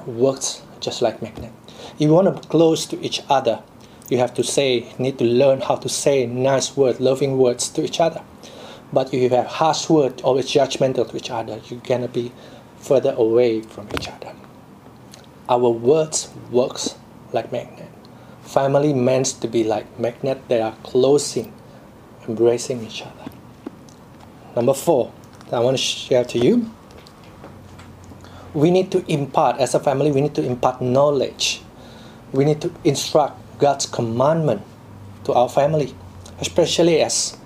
works 0.06 0.62
just 0.80 1.02
like 1.02 1.22
magnet. 1.22 1.52
If 1.96 2.02
you 2.02 2.10
want 2.10 2.28
to 2.28 2.42
be 2.42 2.48
close 2.48 2.86
to 2.88 3.00
each 3.02 3.22
other, 3.30 3.62
you 4.10 4.18
have 4.18 4.34
to 4.34 4.44
say, 4.44 4.94
need 5.00 5.18
to 5.20 5.26
learn 5.26 5.62
how 5.62 5.76
to 5.76 5.90
say 5.90 6.26
nice 6.26 6.76
words, 6.76 7.00
loving 7.00 7.38
words 7.38 7.70
to 7.70 7.84
each 7.84 8.00
other. 8.00 8.22
But 8.92 9.14
if 9.14 9.22
you 9.22 9.30
have 9.30 9.48
harsh 9.48 9.90
words, 9.90 10.22
always 10.22 10.46
judgmental 10.46 11.10
to 11.10 11.18
each 11.18 11.32
other, 11.32 11.60
you're 11.68 11.80
gonna 11.80 12.08
be 12.08 12.32
further 12.78 13.14
away 13.18 13.62
from 13.62 13.88
each 13.96 14.08
other. 14.08 14.34
Our 15.50 15.70
words 15.70 16.30
works 16.52 16.96
like 17.32 17.52
magnet. 17.52 17.90
Family 18.44 18.94
meant 18.94 19.28
to 19.42 19.48
be 19.48 19.64
like 19.64 19.88
magnet 20.00 20.42
that 20.48 20.62
are 20.62 20.76
closing, 20.84 21.52
embracing 22.28 22.86
each 22.86 23.02
other. 23.02 23.32
Number 24.56 24.74
four, 24.74 25.12
I 25.52 25.60
want 25.60 25.78
to 25.78 25.84
share 25.84 26.24
to 26.26 26.38
you. 26.38 26.70
We 28.54 28.70
need 28.70 28.92
to 28.92 29.04
impart, 29.12 29.60
as 29.60 29.74
a 29.74 29.80
family, 29.80 30.12
we 30.12 30.22
need 30.22 30.36
to 30.36 30.46
impart 30.46 30.82
knowledge. 30.82 31.62
We 32.32 32.46
need 32.46 32.62
to 32.62 32.72
instruct 32.84 33.40
God's 33.58 33.86
commandment 33.86 34.62
to 35.26 35.34
our 35.34 35.50
family, 35.50 35.96
especially 36.40 37.02
as 37.02 37.38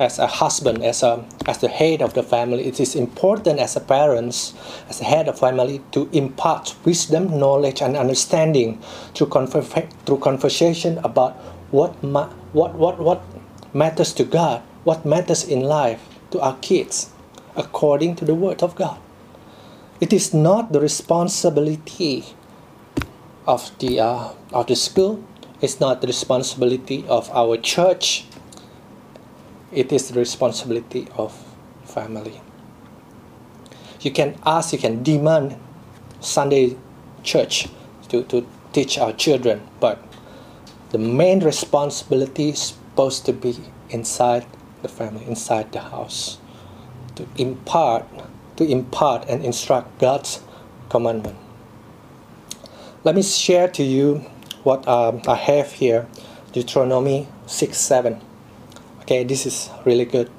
as 0.00 0.18
a 0.18 0.26
husband, 0.26 0.82
as 0.82 1.02
a 1.02 1.22
as 1.46 1.58
the 1.58 1.68
head 1.68 2.00
of 2.00 2.14
the 2.14 2.22
family, 2.22 2.64
it 2.64 2.80
is 2.80 2.96
important 2.96 3.60
as 3.60 3.76
a 3.76 3.80
parents, 3.80 4.54
as 4.88 4.98
a 5.00 5.04
head 5.04 5.28
of 5.28 5.38
family, 5.38 5.82
to 5.92 6.08
impart 6.12 6.74
wisdom, 6.86 7.38
knowledge, 7.38 7.82
and 7.82 7.96
understanding 7.96 8.80
through 9.14 9.26
conver- 9.26 9.92
through 10.06 10.18
conversation 10.18 10.96
about 11.04 11.36
what 11.70 12.02
ma- 12.02 12.32
what 12.52 12.74
what 12.74 12.98
what 12.98 13.22
matters 13.74 14.14
to 14.14 14.24
God, 14.24 14.62
what 14.84 15.04
matters 15.04 15.44
in 15.44 15.60
life 15.60 16.00
to 16.30 16.40
our 16.40 16.56
kids, 16.62 17.12
according 17.54 18.16
to 18.16 18.24
the 18.24 18.34
Word 18.34 18.62
of 18.62 18.74
God. 18.74 18.98
It 20.00 20.14
is 20.14 20.32
not 20.32 20.72
the 20.72 20.80
responsibility 20.80 22.24
of 23.46 23.70
the 23.78 24.00
uh, 24.00 24.32
of 24.50 24.66
the 24.66 24.76
school. 24.76 25.22
It's 25.60 25.78
not 25.78 26.00
the 26.00 26.06
responsibility 26.06 27.04
of 27.06 27.28
our 27.36 27.58
church 27.58 28.24
it 29.72 29.92
is 29.92 30.08
the 30.08 30.18
responsibility 30.18 31.06
of 31.16 31.32
family. 31.84 32.40
You 34.00 34.10
can 34.10 34.36
ask, 34.44 34.72
you 34.72 34.78
can 34.78 35.02
demand 35.02 35.56
Sunday 36.20 36.76
church 37.22 37.68
to, 38.08 38.24
to 38.24 38.46
teach 38.72 38.98
our 38.98 39.12
children, 39.12 39.66
but 39.78 40.02
the 40.90 40.98
main 40.98 41.40
responsibility 41.40 42.50
is 42.50 42.60
supposed 42.60 43.26
to 43.26 43.32
be 43.32 43.56
inside 43.90 44.46
the 44.82 44.88
family, 44.88 45.24
inside 45.26 45.72
the 45.72 45.80
house, 45.80 46.38
to 47.16 47.26
impart, 47.36 48.06
to 48.56 48.64
impart 48.64 49.28
and 49.28 49.44
instruct 49.44 49.98
God's 49.98 50.40
commandment. 50.88 51.36
Let 53.04 53.14
me 53.14 53.22
share 53.22 53.68
to 53.68 53.82
you 53.82 54.26
what 54.62 54.86
um, 54.88 55.22
I 55.28 55.36
have 55.36 55.72
here, 55.72 56.06
Deuteronomy 56.52 57.28
6 57.46 57.78
7. 57.78 58.20
Okay, 59.10 59.24
this 59.24 59.44
is 59.44 59.68
really 59.84 60.04
good. 60.04 60.30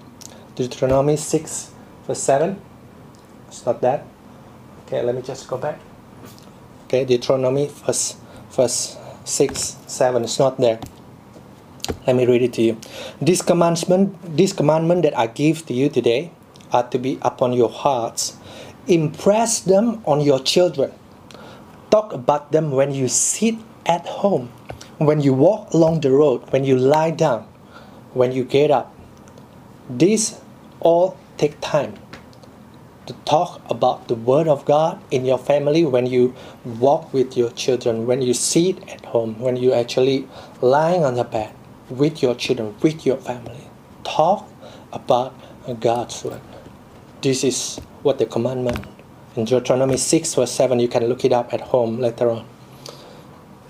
Deuteronomy 0.56 1.18
6, 1.18 1.72
verse 2.08 2.24
7. 2.24 2.56
It's 3.50 3.66
not 3.66 3.82
that. 3.82 4.06
Okay, 4.88 5.04
let 5.04 5.14
me 5.14 5.22
just 5.22 5.46
go 5.50 5.58
back. 5.58 5.78
Okay, 6.86 7.04
Deuteronomy 7.04 7.68
verse, 7.68 8.16
verse 8.50 8.96
6, 9.26 9.76
7. 9.88 10.24
It's 10.24 10.40
not 10.40 10.58
there. 10.58 10.80
Let 12.08 12.16
me 12.16 12.26
read 12.26 12.44
it 12.44 12.54
to 12.54 12.62
you. 12.62 12.78
This 13.20 13.42
commandment, 13.42 14.16
this 14.38 14.54
commandment 14.54 15.04
that 15.04 15.20
I 15.20 15.28
give 15.28 15.66
to 15.66 15.74
you 15.74 15.90
today 15.90 16.32
are 16.72 16.88
to 16.92 16.98
be 16.98 17.20
upon 17.24 17.52
your 17.52 17.68
hearts. 17.68 18.38
Impress 18.88 19.60
them 19.60 20.02
on 20.06 20.22
your 20.22 20.40
children. 20.40 20.94
Talk 21.90 22.14
about 22.14 22.54
them 22.54 22.72
when 22.72 22.94
you 22.94 23.10
sit 23.10 23.56
at 23.86 24.08
home, 24.08 24.48
when 24.98 25.20
you 25.20 25.34
walk 25.34 25.74
along 25.74 26.00
the 26.00 26.12
road, 26.12 26.50
when 26.54 26.64
you 26.64 26.78
lie 26.78 27.12
down, 27.12 27.51
when 28.14 28.32
you 28.32 28.44
get 28.44 28.72
up. 28.72 28.94
These 29.90 30.40
all 30.80 31.18
take 31.38 31.60
time 31.62 31.96
to 33.08 33.14
talk 33.26 33.62
about 33.70 34.08
the 34.08 34.16
Word 34.16 34.48
of 34.48 34.66
God 34.66 35.02
in 35.12 35.26
your 35.26 35.38
family 35.38 35.86
when 35.86 36.06
you 36.06 36.36
walk 36.64 37.14
with 37.14 37.36
your 37.36 37.50
children, 37.52 38.06
when 38.06 38.22
you 38.22 38.34
sit 38.34 38.88
at 38.90 39.06
home, 39.06 39.40
when 39.40 39.56
you 39.58 39.74
actually 39.74 40.28
lying 40.62 41.04
on 41.04 41.16
the 41.16 41.24
bed 41.24 41.54
with 41.90 42.22
your 42.22 42.36
children, 42.36 42.76
with 42.82 43.06
your 43.06 43.18
family. 43.18 43.70
Talk 44.04 44.48
about 44.94 45.34
God's 45.80 46.24
Word. 46.24 46.42
This 47.22 47.44
is 47.44 47.78
what 48.04 48.18
the 48.18 48.26
commandment 48.26 48.86
in 49.34 49.46
Deuteronomy 49.46 49.96
6 49.96 50.36
verse 50.36 50.52
7, 50.52 50.80
you 50.80 50.90
can 50.90 51.06
look 51.06 51.24
it 51.24 51.32
up 51.32 51.54
at 51.54 51.62
home 51.62 52.00
later 52.00 52.30
on. 52.30 52.46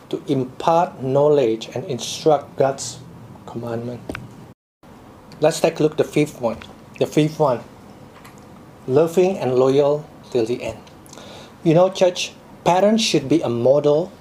To 0.10 0.22
impart 0.28 1.04
knowledge 1.04 1.70
and 1.76 1.86
instruct 1.86 2.58
God's 2.58 3.00
commandment. 3.46 4.02
Let's 5.42 5.60
take 5.60 5.80
a 5.80 5.84
look 5.84 5.94
at 5.94 5.98
the 5.98 6.04
fifth 6.04 6.40
one. 6.40 6.60
The 7.00 7.08
fifth 7.08 7.40
one. 7.40 7.64
Loving 8.86 9.40
and 9.40 9.56
loyal 9.56 10.08
till 10.30 10.46
the 10.46 10.62
end. 10.62 10.78
You 11.64 11.74
know, 11.74 11.90
church, 11.90 12.34
parents 12.64 13.04
should 13.04 13.28
be 13.28 13.42
a 13.42 13.50
model 13.50 14.12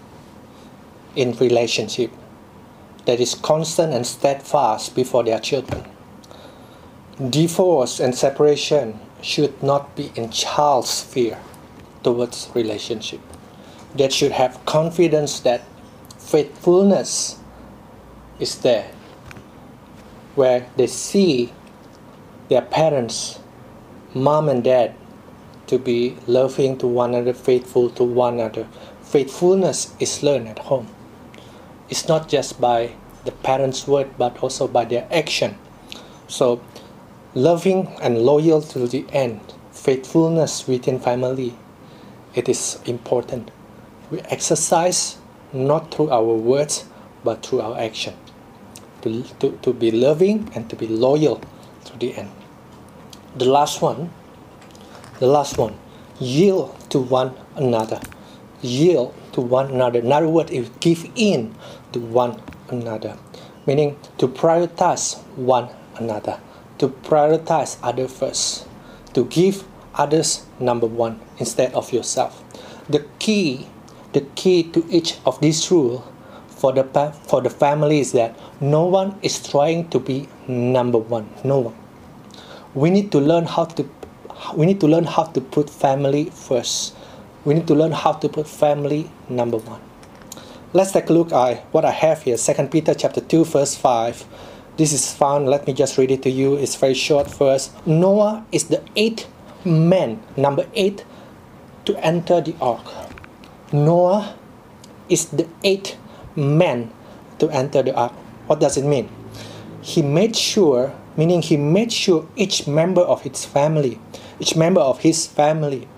in 1.15 1.33
relationship 1.37 2.11
that 3.05 3.21
is 3.21 3.35
constant 3.35 3.93
and 3.93 4.07
steadfast 4.07 4.97
before 4.97 5.23
their 5.23 5.39
children. 5.41 5.85
Divorce 7.29 8.01
and 8.01 8.15
separation 8.15 8.99
should 9.21 9.63
not 9.63 9.95
be 9.95 10.13
in 10.17 10.31
child's 10.31 11.03
fear 11.03 11.39
towards 12.03 12.49
relationship. 12.55 13.21
They 13.95 14.09
should 14.09 14.33
have 14.33 14.65
confidence 14.65 15.41
that 15.41 15.65
faithfulness 16.19 17.39
is 18.39 18.57
there 18.61 18.91
where 20.35 20.69
they 20.77 20.87
see 20.87 21.53
their 22.49 22.63
parents, 22.63 23.39
mom 24.15 24.49
and 24.49 24.65
dad, 24.65 24.95
to 25.67 25.79
be 25.79 26.17
loving 26.27 26.77
to 26.79 26.87
one 26.87 27.15
another, 27.15 27.33
faithful 27.33 27.91
to 27.91 28.05
one 28.05 28.35
another. 28.35 28.67
Faithfulness 29.03 29.95
is 30.01 30.23
learned 30.23 30.49
at 30.49 30.59
home. 30.59 30.89
It's 31.89 32.09
not 32.09 32.29
just 32.29 32.61
by 32.61 32.95
the 33.25 33.33
parents' 33.33 33.87
word, 33.87 34.11
but 34.19 34.43
also 34.43 34.67
by 34.67 34.85
their 34.85 35.07
action. 35.13 35.57
So, 36.27 36.61
loving 37.35 37.89
and 38.01 38.19
loyal 38.19 38.63
to 38.63 38.87
the 38.87 39.05
end, 39.13 39.41
faithfulness 39.73 40.67
within 40.67 40.99
family, 40.99 41.57
it 42.35 42.49
is 42.49 42.81
important. 42.87 43.51
We 44.11 44.21
exercise 44.23 45.19
not 45.53 45.93
through 45.93 46.11
our 46.11 46.35
words, 46.35 46.85
but 47.23 47.45
through 47.45 47.61
our 47.61 47.79
action 47.79 48.15
to, 49.03 49.23
to, 49.41 49.53
to 49.63 49.73
be 49.73 49.91
loving 49.91 50.51
and 50.55 50.69
to 50.71 50.77
be 50.77 50.87
loyal 50.87 51.41
to 51.85 51.99
the 51.99 52.15
end. 52.15 52.31
The 53.37 53.45
last 53.45 53.81
one, 53.81 54.11
the 55.19 55.27
last 55.27 55.59
one, 55.59 55.77
yield 56.19 56.79
to 56.91 56.99
one 56.99 57.35
another. 57.57 58.01
Yield 58.63 59.15
to 59.33 59.41
one 59.41 59.71
another. 59.71 60.01
Another 60.01 60.29
word 60.29 60.51
is 60.51 60.69
give 60.81 61.09
in 61.15 61.55
to 61.93 62.01
one 62.01 62.43
another, 62.69 63.17
meaning 63.67 63.97
to 64.19 64.29
prioritize 64.29 65.19
one 65.37 65.69
another, 65.97 66.41
to 66.79 66.89
prioritize 66.89 67.79
other 67.83 68.09
first, 68.09 68.67
to 69.15 69.25
give 69.27 69.65
others 69.95 70.47
number 70.59 70.87
one 70.87 71.21
instead 71.39 71.73
of 71.75 71.93
yourself. 71.93 72.43
The 72.89 73.07
key, 73.19 73.69
the 74.13 74.23
key 74.35 74.65
to 74.73 74.85
each 74.91 75.19
of 75.25 75.41
these 75.41 75.71
rules 75.71 76.03
for 76.61 76.73
the 76.73 76.85
for 77.29 77.41
the 77.41 77.51
family 77.51 78.01
is 78.01 78.13
that 78.13 78.39
no 78.61 78.85
one 78.85 79.15
is 79.23 79.37
trying 79.53 79.89
to 79.89 79.99
be 79.99 80.29
number 80.49 80.99
one 80.99 81.29
no 81.45 81.59
one 81.59 81.77
we 82.75 82.91
need 82.91 83.11
to 83.11 83.19
learn 83.19 83.47
how 83.47 83.65
to 83.65 83.89
we 84.55 84.67
need 84.67 84.81
to 84.81 84.87
learn 84.87 85.05
how 85.05 85.25
to 85.25 85.41
put 85.41 85.69
family 85.69 86.31
first. 86.31 86.95
We 87.45 87.55
need 87.55 87.67
to 87.69 87.75
learn 87.75 87.93
how 87.93 88.13
to 88.13 88.29
put 88.29 88.49
family 88.49 89.11
number 89.29 89.59
one. 89.59 89.81
Let's 90.73 90.93
take 90.93 91.11
a 91.11 91.13
look 91.13 91.33
at 91.33 91.65
what 91.73 91.85
I 91.85 91.91
have 91.91 92.23
here. 92.23 92.37
Second 92.37 92.71
Peter 92.71 92.95
chapter 92.95 93.21
2, 93.21 93.45
verse 93.45 93.75
5. 93.77 94.25
This 94.77 94.93
is 94.93 95.13
found, 95.13 95.49
let 95.49 95.67
me 95.67 95.73
just 95.73 95.99
read 95.99 96.11
it 96.11 96.23
to 96.23 96.31
you. 96.31 96.55
It's 96.57 96.77
very 96.77 96.95
short 96.95 97.33
verse. 97.35 97.71
Noah 97.85 98.47
is 98.53 98.65
the 98.65 98.83
eighth 98.97 99.27
man, 99.65 100.23
number 100.37 100.67
eight, 100.75 101.05
to 101.85 101.97
enter 102.05 102.41
the 102.41 102.55
ark. 102.61 102.87
Noah 103.73 104.37
is 105.09 105.27
the 105.27 105.49
eighth 105.65 105.97
man 106.37 106.93
to 107.39 107.49
enter 107.51 107.83
the 107.83 107.95
ark. 107.95 108.13
What 108.47 108.61
does 108.61 108.77
it 108.77 108.85
mean? 108.85 109.09
He 109.83 110.03
made 110.03 110.37
sure, 110.37 110.95
meaning 111.17 111.43
he 111.43 111.57
made 111.57 111.93
sure 111.93 112.29
each 112.37 112.67
member 112.67 113.01
of 113.03 113.23
his 113.23 113.45
family, 113.45 113.99
each 114.39 114.57
member 114.57 114.81
of 114.81 115.01
his 115.01 115.27
family 115.27 115.89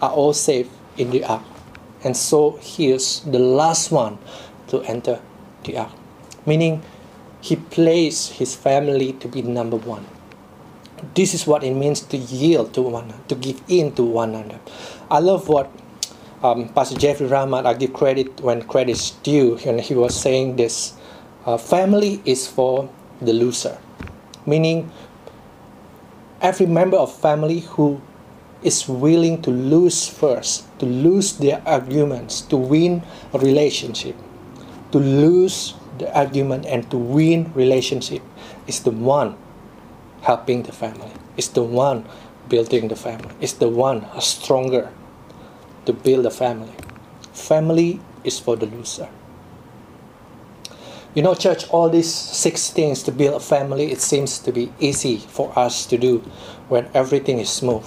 are 0.00 0.10
all 0.10 0.32
safe 0.32 0.68
in 0.96 1.10
the 1.10 1.24
ark. 1.24 1.42
And 2.04 2.16
so 2.16 2.58
he 2.60 2.90
is 2.90 3.20
the 3.20 3.38
last 3.38 3.90
one 3.90 4.18
to 4.68 4.82
enter 4.82 5.20
the 5.64 5.78
ark. 5.78 5.92
Meaning 6.46 6.82
he 7.40 7.56
placed 7.56 8.34
his 8.34 8.54
family 8.54 9.12
to 9.14 9.28
be 9.28 9.42
number 9.42 9.76
one. 9.76 10.06
This 11.14 11.34
is 11.34 11.46
what 11.46 11.64
it 11.64 11.74
means 11.74 12.00
to 12.14 12.16
yield 12.16 12.74
to 12.74 12.82
one 12.82 13.12
to 13.26 13.34
give 13.34 13.60
in 13.66 13.92
to 13.96 14.04
one 14.04 14.34
another. 14.34 14.60
I 15.10 15.18
love 15.18 15.48
what 15.48 15.68
um, 16.42 16.68
Pastor 16.70 16.98
Jeffrey 16.98 17.28
Rachmat, 17.28 17.66
I 17.66 17.74
give 17.74 17.92
credit 17.92 18.40
when 18.40 18.62
credit 18.62 18.92
is 18.92 19.12
due, 19.22 19.58
and 19.64 19.80
he 19.80 19.94
was 19.94 20.18
saying 20.18 20.56
this 20.56 20.94
uh, 21.46 21.56
family 21.56 22.20
is 22.24 22.46
for 22.46 22.90
the 23.20 23.32
loser, 23.32 23.78
meaning 24.44 24.90
every 26.40 26.66
member 26.66 26.96
of 26.96 27.14
family 27.14 27.60
who 27.60 28.00
is 28.62 28.88
willing 28.88 29.40
to 29.42 29.50
lose 29.50 30.08
first, 30.08 30.66
to 30.78 30.86
lose 30.86 31.38
their 31.38 31.62
arguments, 31.66 32.40
to 32.42 32.56
win 32.56 33.02
a 33.32 33.38
relationship, 33.38 34.16
to 34.90 34.98
lose 34.98 35.74
the 35.98 36.12
argument 36.16 36.66
and 36.66 36.90
to 36.90 36.96
win 36.96 37.52
relationship 37.54 38.22
is 38.66 38.80
the 38.82 38.90
one 38.90 39.36
helping 40.22 40.62
the 40.62 40.72
family, 40.72 41.10
is 41.36 41.48
the 41.50 41.62
one 41.62 42.04
building 42.48 42.88
the 42.88 42.96
family, 42.96 43.30
is 43.40 43.54
the 43.54 43.68
one 43.68 44.06
stronger 44.20 44.90
to 45.86 45.92
build 45.92 46.26
a 46.26 46.30
family. 46.30 46.74
Family 47.32 48.00
is 48.24 48.38
for 48.38 48.56
the 48.56 48.66
loser. 48.66 49.08
You 51.14 51.22
know, 51.22 51.34
church, 51.34 51.68
all 51.68 51.90
these 51.90 52.12
six 52.12 52.70
things 52.70 53.02
to 53.02 53.12
build 53.12 53.34
a 53.34 53.40
family, 53.40 53.92
it 53.92 54.00
seems 54.00 54.38
to 54.38 54.52
be 54.52 54.72
easy 54.80 55.18
for 55.18 55.52
us 55.58 55.84
to 55.86 55.98
do 55.98 56.18
when 56.68 56.88
everything 56.94 57.38
is 57.38 57.50
smooth. 57.50 57.84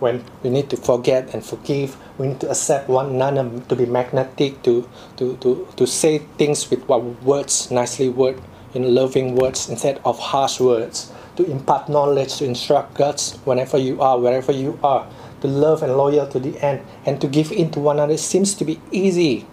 When 0.00 0.24
we 0.42 0.50
need 0.50 0.70
to 0.70 0.76
forget 0.76 1.32
and 1.32 1.44
forgive, 1.44 1.96
we 2.18 2.28
need 2.28 2.40
to 2.40 2.50
accept 2.50 2.88
one 2.88 3.10
another, 3.10 3.60
to 3.68 3.76
be 3.76 3.86
magnetic, 3.86 4.60
to, 4.64 4.88
to, 5.18 5.36
to, 5.36 5.68
to 5.76 5.86
say 5.86 6.18
things 6.36 6.68
with 6.68 6.82
what 6.88 7.02
words, 7.22 7.70
nicely 7.70 8.08
word, 8.08 8.40
in 8.74 8.92
loving 8.92 9.36
words 9.36 9.68
instead 9.68 10.00
of 10.04 10.18
harsh 10.18 10.58
words, 10.58 11.12
to 11.36 11.44
impart 11.44 11.88
knowledge, 11.88 12.38
to 12.38 12.44
instruct 12.44 12.94
God's 12.94 13.36
whenever 13.44 13.78
you 13.78 14.02
are, 14.02 14.18
wherever 14.18 14.50
you 14.50 14.78
are, 14.82 15.06
to 15.44 15.50
love 15.50 15.82
and 15.82 15.94
loyal 15.94 16.26
to 16.26 16.40
the 16.40 16.58
end, 16.64 16.80
and 17.04 17.20
to 17.20 17.28
give 17.28 17.52
in 17.52 17.70
to 17.70 17.78
one 17.78 17.96
another 17.96 18.16
seems 18.16 18.54
to 18.54 18.64
be 18.64 18.80
easy 18.90 19.46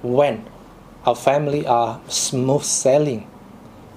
when 0.00 0.48
our 1.04 1.16
family 1.16 1.66
are 1.66 2.00
smooth 2.06 2.62
sailing. 2.62 3.26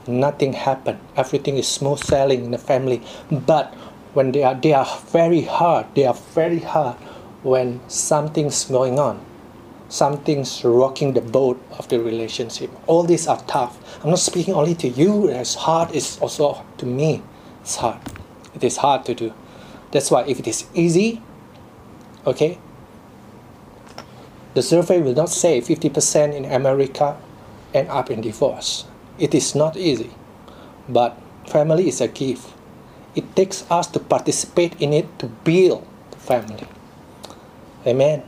Nothing 0.07 0.53
happened. 0.53 0.99
Everything 1.15 1.57
is 1.57 1.67
smooth 1.67 1.99
sailing 1.99 2.45
in 2.45 2.49
the 2.49 2.57
family. 2.57 3.03
But 3.29 3.71
when 4.15 4.31
they 4.31 4.43
are 4.43 4.55
they 4.55 4.73
are 4.73 4.87
very 5.11 5.41
hard, 5.41 5.85
they 5.93 6.05
are 6.05 6.17
very 6.33 6.59
hard 6.59 6.97
when 7.43 7.87
something's 7.87 8.65
going 8.65 8.97
on. 8.97 9.23
Something's 9.89 10.63
rocking 10.63 11.13
the 11.13 11.21
boat 11.21 11.61
of 11.77 11.87
the 11.89 11.99
relationship. 11.99 12.71
All 12.87 13.03
these 13.03 13.27
are 13.27 13.39
tough. 13.45 13.77
I'm 14.03 14.09
not 14.09 14.17
speaking 14.17 14.55
only 14.55 14.73
to 14.75 14.87
you, 14.87 15.29
it's 15.29 15.53
hard, 15.53 15.93
it's 15.93 16.19
also 16.19 16.65
to 16.79 16.85
me. 16.87 17.21
It's 17.61 17.75
hard. 17.75 18.01
It 18.55 18.63
is 18.63 18.77
hard 18.77 19.05
to 19.05 19.13
do. 19.13 19.33
That's 19.95 20.11
why 20.11 20.25
if 20.27 20.43
it 20.43 20.47
is 20.47 20.67
easy, 20.73 21.21
okay, 22.27 22.59
the 24.53 24.61
survey 24.61 24.99
will 24.99 25.15
not 25.15 25.29
say 25.29 25.61
50% 25.61 26.35
in 26.35 26.43
America 26.43 27.15
end 27.73 27.87
up 27.87 28.11
in 28.11 28.19
divorce. 28.19 28.83
It 29.17 29.33
is 29.33 29.55
not 29.55 29.77
easy, 29.77 30.11
but 30.89 31.15
family 31.47 31.87
is 31.87 32.01
a 32.01 32.09
gift. 32.09 32.43
It 33.15 33.37
takes 33.37 33.63
us 33.71 33.87
to 33.95 33.99
participate 34.01 34.75
in 34.81 34.91
it 34.91 35.07
to 35.19 35.27
build 35.47 35.87
the 36.11 36.17
family. 36.17 36.67
Amen. 37.87 38.21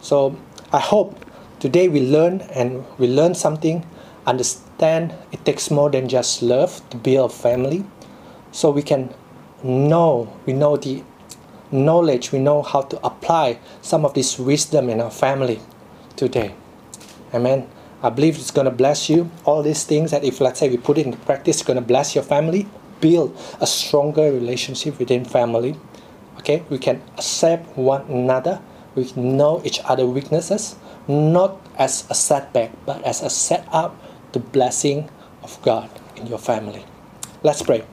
So 0.00 0.38
I 0.72 0.78
hope 0.78 1.18
today 1.58 1.88
we 1.88 2.06
learn 2.06 2.42
and 2.54 2.86
we 2.98 3.08
learn 3.08 3.34
something, 3.34 3.84
understand 4.28 5.12
it 5.32 5.44
takes 5.44 5.72
more 5.72 5.90
than 5.90 6.08
just 6.08 6.40
love 6.40 6.88
to 6.90 6.96
build 6.96 7.32
a 7.32 7.34
family. 7.34 7.82
So 8.52 8.70
we 8.70 8.82
can 8.82 9.12
know, 9.62 10.32
we 10.46 10.52
know 10.52 10.76
the 10.76 11.02
knowledge, 11.72 12.32
we 12.32 12.38
know 12.38 12.62
how 12.62 12.82
to 12.82 13.04
apply 13.04 13.58
some 13.82 14.04
of 14.04 14.14
this 14.14 14.38
wisdom 14.38 14.88
in 14.88 15.00
our 15.00 15.10
family 15.10 15.60
today. 16.16 16.54
Amen. 17.32 17.68
I 18.02 18.10
believe 18.10 18.36
it's 18.36 18.50
going 18.50 18.64
to 18.64 18.70
bless 18.70 19.10
you. 19.10 19.30
All 19.44 19.62
these 19.62 19.84
things 19.84 20.10
that 20.10 20.24
if, 20.24 20.40
let's 20.40 20.58
say, 20.58 20.68
we 20.68 20.78
put 20.78 20.98
it 20.98 21.06
into 21.06 21.18
practice, 21.18 21.56
it's 21.56 21.66
going 21.66 21.78
to 21.78 21.84
bless 21.84 22.14
your 22.14 22.24
family, 22.24 22.66
build 23.00 23.36
a 23.60 23.66
stronger 23.66 24.32
relationship 24.32 24.98
within 24.98 25.24
family. 25.24 25.76
Okay, 26.38 26.62
we 26.70 26.78
can 26.78 27.02
accept 27.18 27.76
one 27.76 28.02
another. 28.02 28.60
We 28.94 29.12
know 29.14 29.60
each 29.64 29.80
other 29.84 30.06
weaknesses, 30.06 30.76
not 31.06 31.60
as 31.76 32.06
a 32.10 32.14
setback, 32.14 32.72
but 32.86 33.04
as 33.04 33.22
a 33.22 33.30
setup, 33.30 33.94
the 34.32 34.40
blessing 34.40 35.10
of 35.42 35.60
God 35.62 35.90
in 36.16 36.26
your 36.26 36.38
family. 36.38 36.84
Let's 37.42 37.62
pray. 37.62 37.84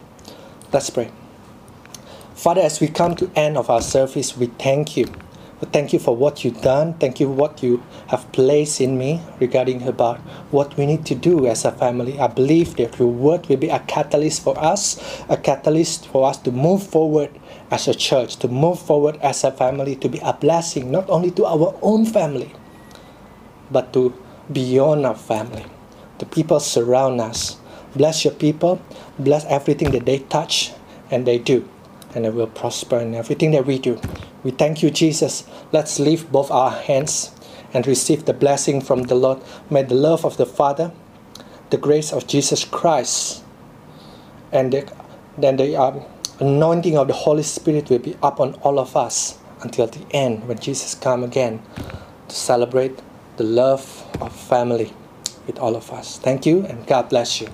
Let's 0.71 0.89
pray. 0.89 1.11
Father, 2.37 2.61
as 2.61 2.79
we 2.79 2.87
come 2.87 3.15
to 3.15 3.31
end 3.35 3.57
of 3.57 3.67
our 3.67 3.81
service, 3.81 4.37
we 4.37 4.45
thank 4.45 4.95
you. 4.95 5.07
We 5.59 5.67
thank 5.69 5.91
you 5.91 5.97
for 5.97 6.15
what 6.15 6.45
you've 6.45 6.61
done. 6.61 6.93
Thank 6.93 7.19
you 7.19 7.25
for 7.25 7.33
what 7.33 7.63
you 7.63 7.81
have 8.09 8.31
placed 8.31 8.79
in 8.79 8.95
me 8.95 9.23
regarding 9.39 9.81
about 9.87 10.19
what 10.51 10.77
we 10.77 10.85
need 10.85 11.03
to 11.07 11.15
do 11.15 11.47
as 11.47 11.65
a 11.65 11.71
family. 11.71 12.19
I 12.19 12.27
believe 12.27 12.75
that 12.75 12.99
your 12.99 13.07
word 13.07 13.47
will 13.47 13.57
be 13.57 13.69
a 13.69 13.79
catalyst 13.79 14.43
for 14.43 14.55
us, 14.59 15.01
a 15.27 15.35
catalyst 15.35 16.09
for 16.09 16.29
us 16.29 16.37
to 16.43 16.51
move 16.51 16.85
forward 16.85 17.31
as 17.71 17.87
a 17.87 17.95
church, 17.95 18.35
to 18.35 18.47
move 18.47 18.77
forward 18.77 19.17
as 19.23 19.43
a 19.43 19.51
family, 19.51 19.95
to 19.95 20.07
be 20.07 20.19
a 20.19 20.33
blessing 20.33 20.91
not 20.91 21.09
only 21.09 21.31
to 21.31 21.45
our 21.47 21.75
own 21.81 22.05
family, 22.05 22.53
but 23.71 23.91
to 23.93 24.13
beyond 24.53 25.07
our 25.07 25.15
family. 25.15 25.65
The 26.19 26.27
people 26.27 26.59
surround 26.59 27.19
us. 27.19 27.57
Bless 27.95 28.23
your 28.23 28.35
people. 28.35 28.79
Bless 29.17 29.43
everything 29.45 29.89
that 29.89 30.05
they 30.05 30.19
touch 30.19 30.71
and 31.09 31.25
they 31.25 31.39
do 31.39 31.67
and 32.17 32.25
it 32.25 32.33
will 32.33 32.47
prosper 32.47 32.97
in 32.97 33.13
everything 33.13 33.51
that 33.51 33.67
we 33.67 33.77
do. 33.77 34.01
We 34.43 34.49
thank 34.49 34.81
you, 34.81 34.89
Jesus. 34.89 35.43
Let's 35.71 35.99
lift 35.99 36.31
both 36.31 36.49
our 36.49 36.71
hands 36.71 37.31
and 37.75 37.85
receive 37.85 38.25
the 38.25 38.33
blessing 38.33 38.81
from 38.81 39.03
the 39.03 39.13
Lord. 39.13 39.39
May 39.69 39.83
the 39.83 39.93
love 39.93 40.25
of 40.25 40.35
the 40.37 40.47
Father, 40.47 40.91
the 41.69 41.77
grace 41.77 42.11
of 42.11 42.25
Jesus 42.25 42.65
Christ, 42.65 43.43
and 44.51 44.73
the, 44.73 44.91
then 45.37 45.57
the 45.57 45.75
um, 45.75 46.01
anointing 46.39 46.97
of 46.97 47.07
the 47.07 47.13
Holy 47.13 47.43
Spirit 47.43 47.91
will 47.91 47.99
be 47.99 48.17
upon 48.23 48.55
all 48.55 48.79
of 48.79 48.97
us 48.97 49.37
until 49.61 49.85
the 49.85 50.03
end 50.09 50.47
when 50.47 50.57
Jesus 50.57 50.95
come 50.95 51.23
again 51.23 51.61
to 52.29 52.35
celebrate 52.35 52.99
the 53.37 53.43
love 53.43 54.03
of 54.19 54.35
family 54.35 54.91
with 55.45 55.59
all 55.59 55.75
of 55.75 55.91
us. 55.91 56.17
Thank 56.17 56.47
you 56.47 56.65
and 56.65 56.87
God 56.87 57.09
bless 57.09 57.41
you. 57.41 57.47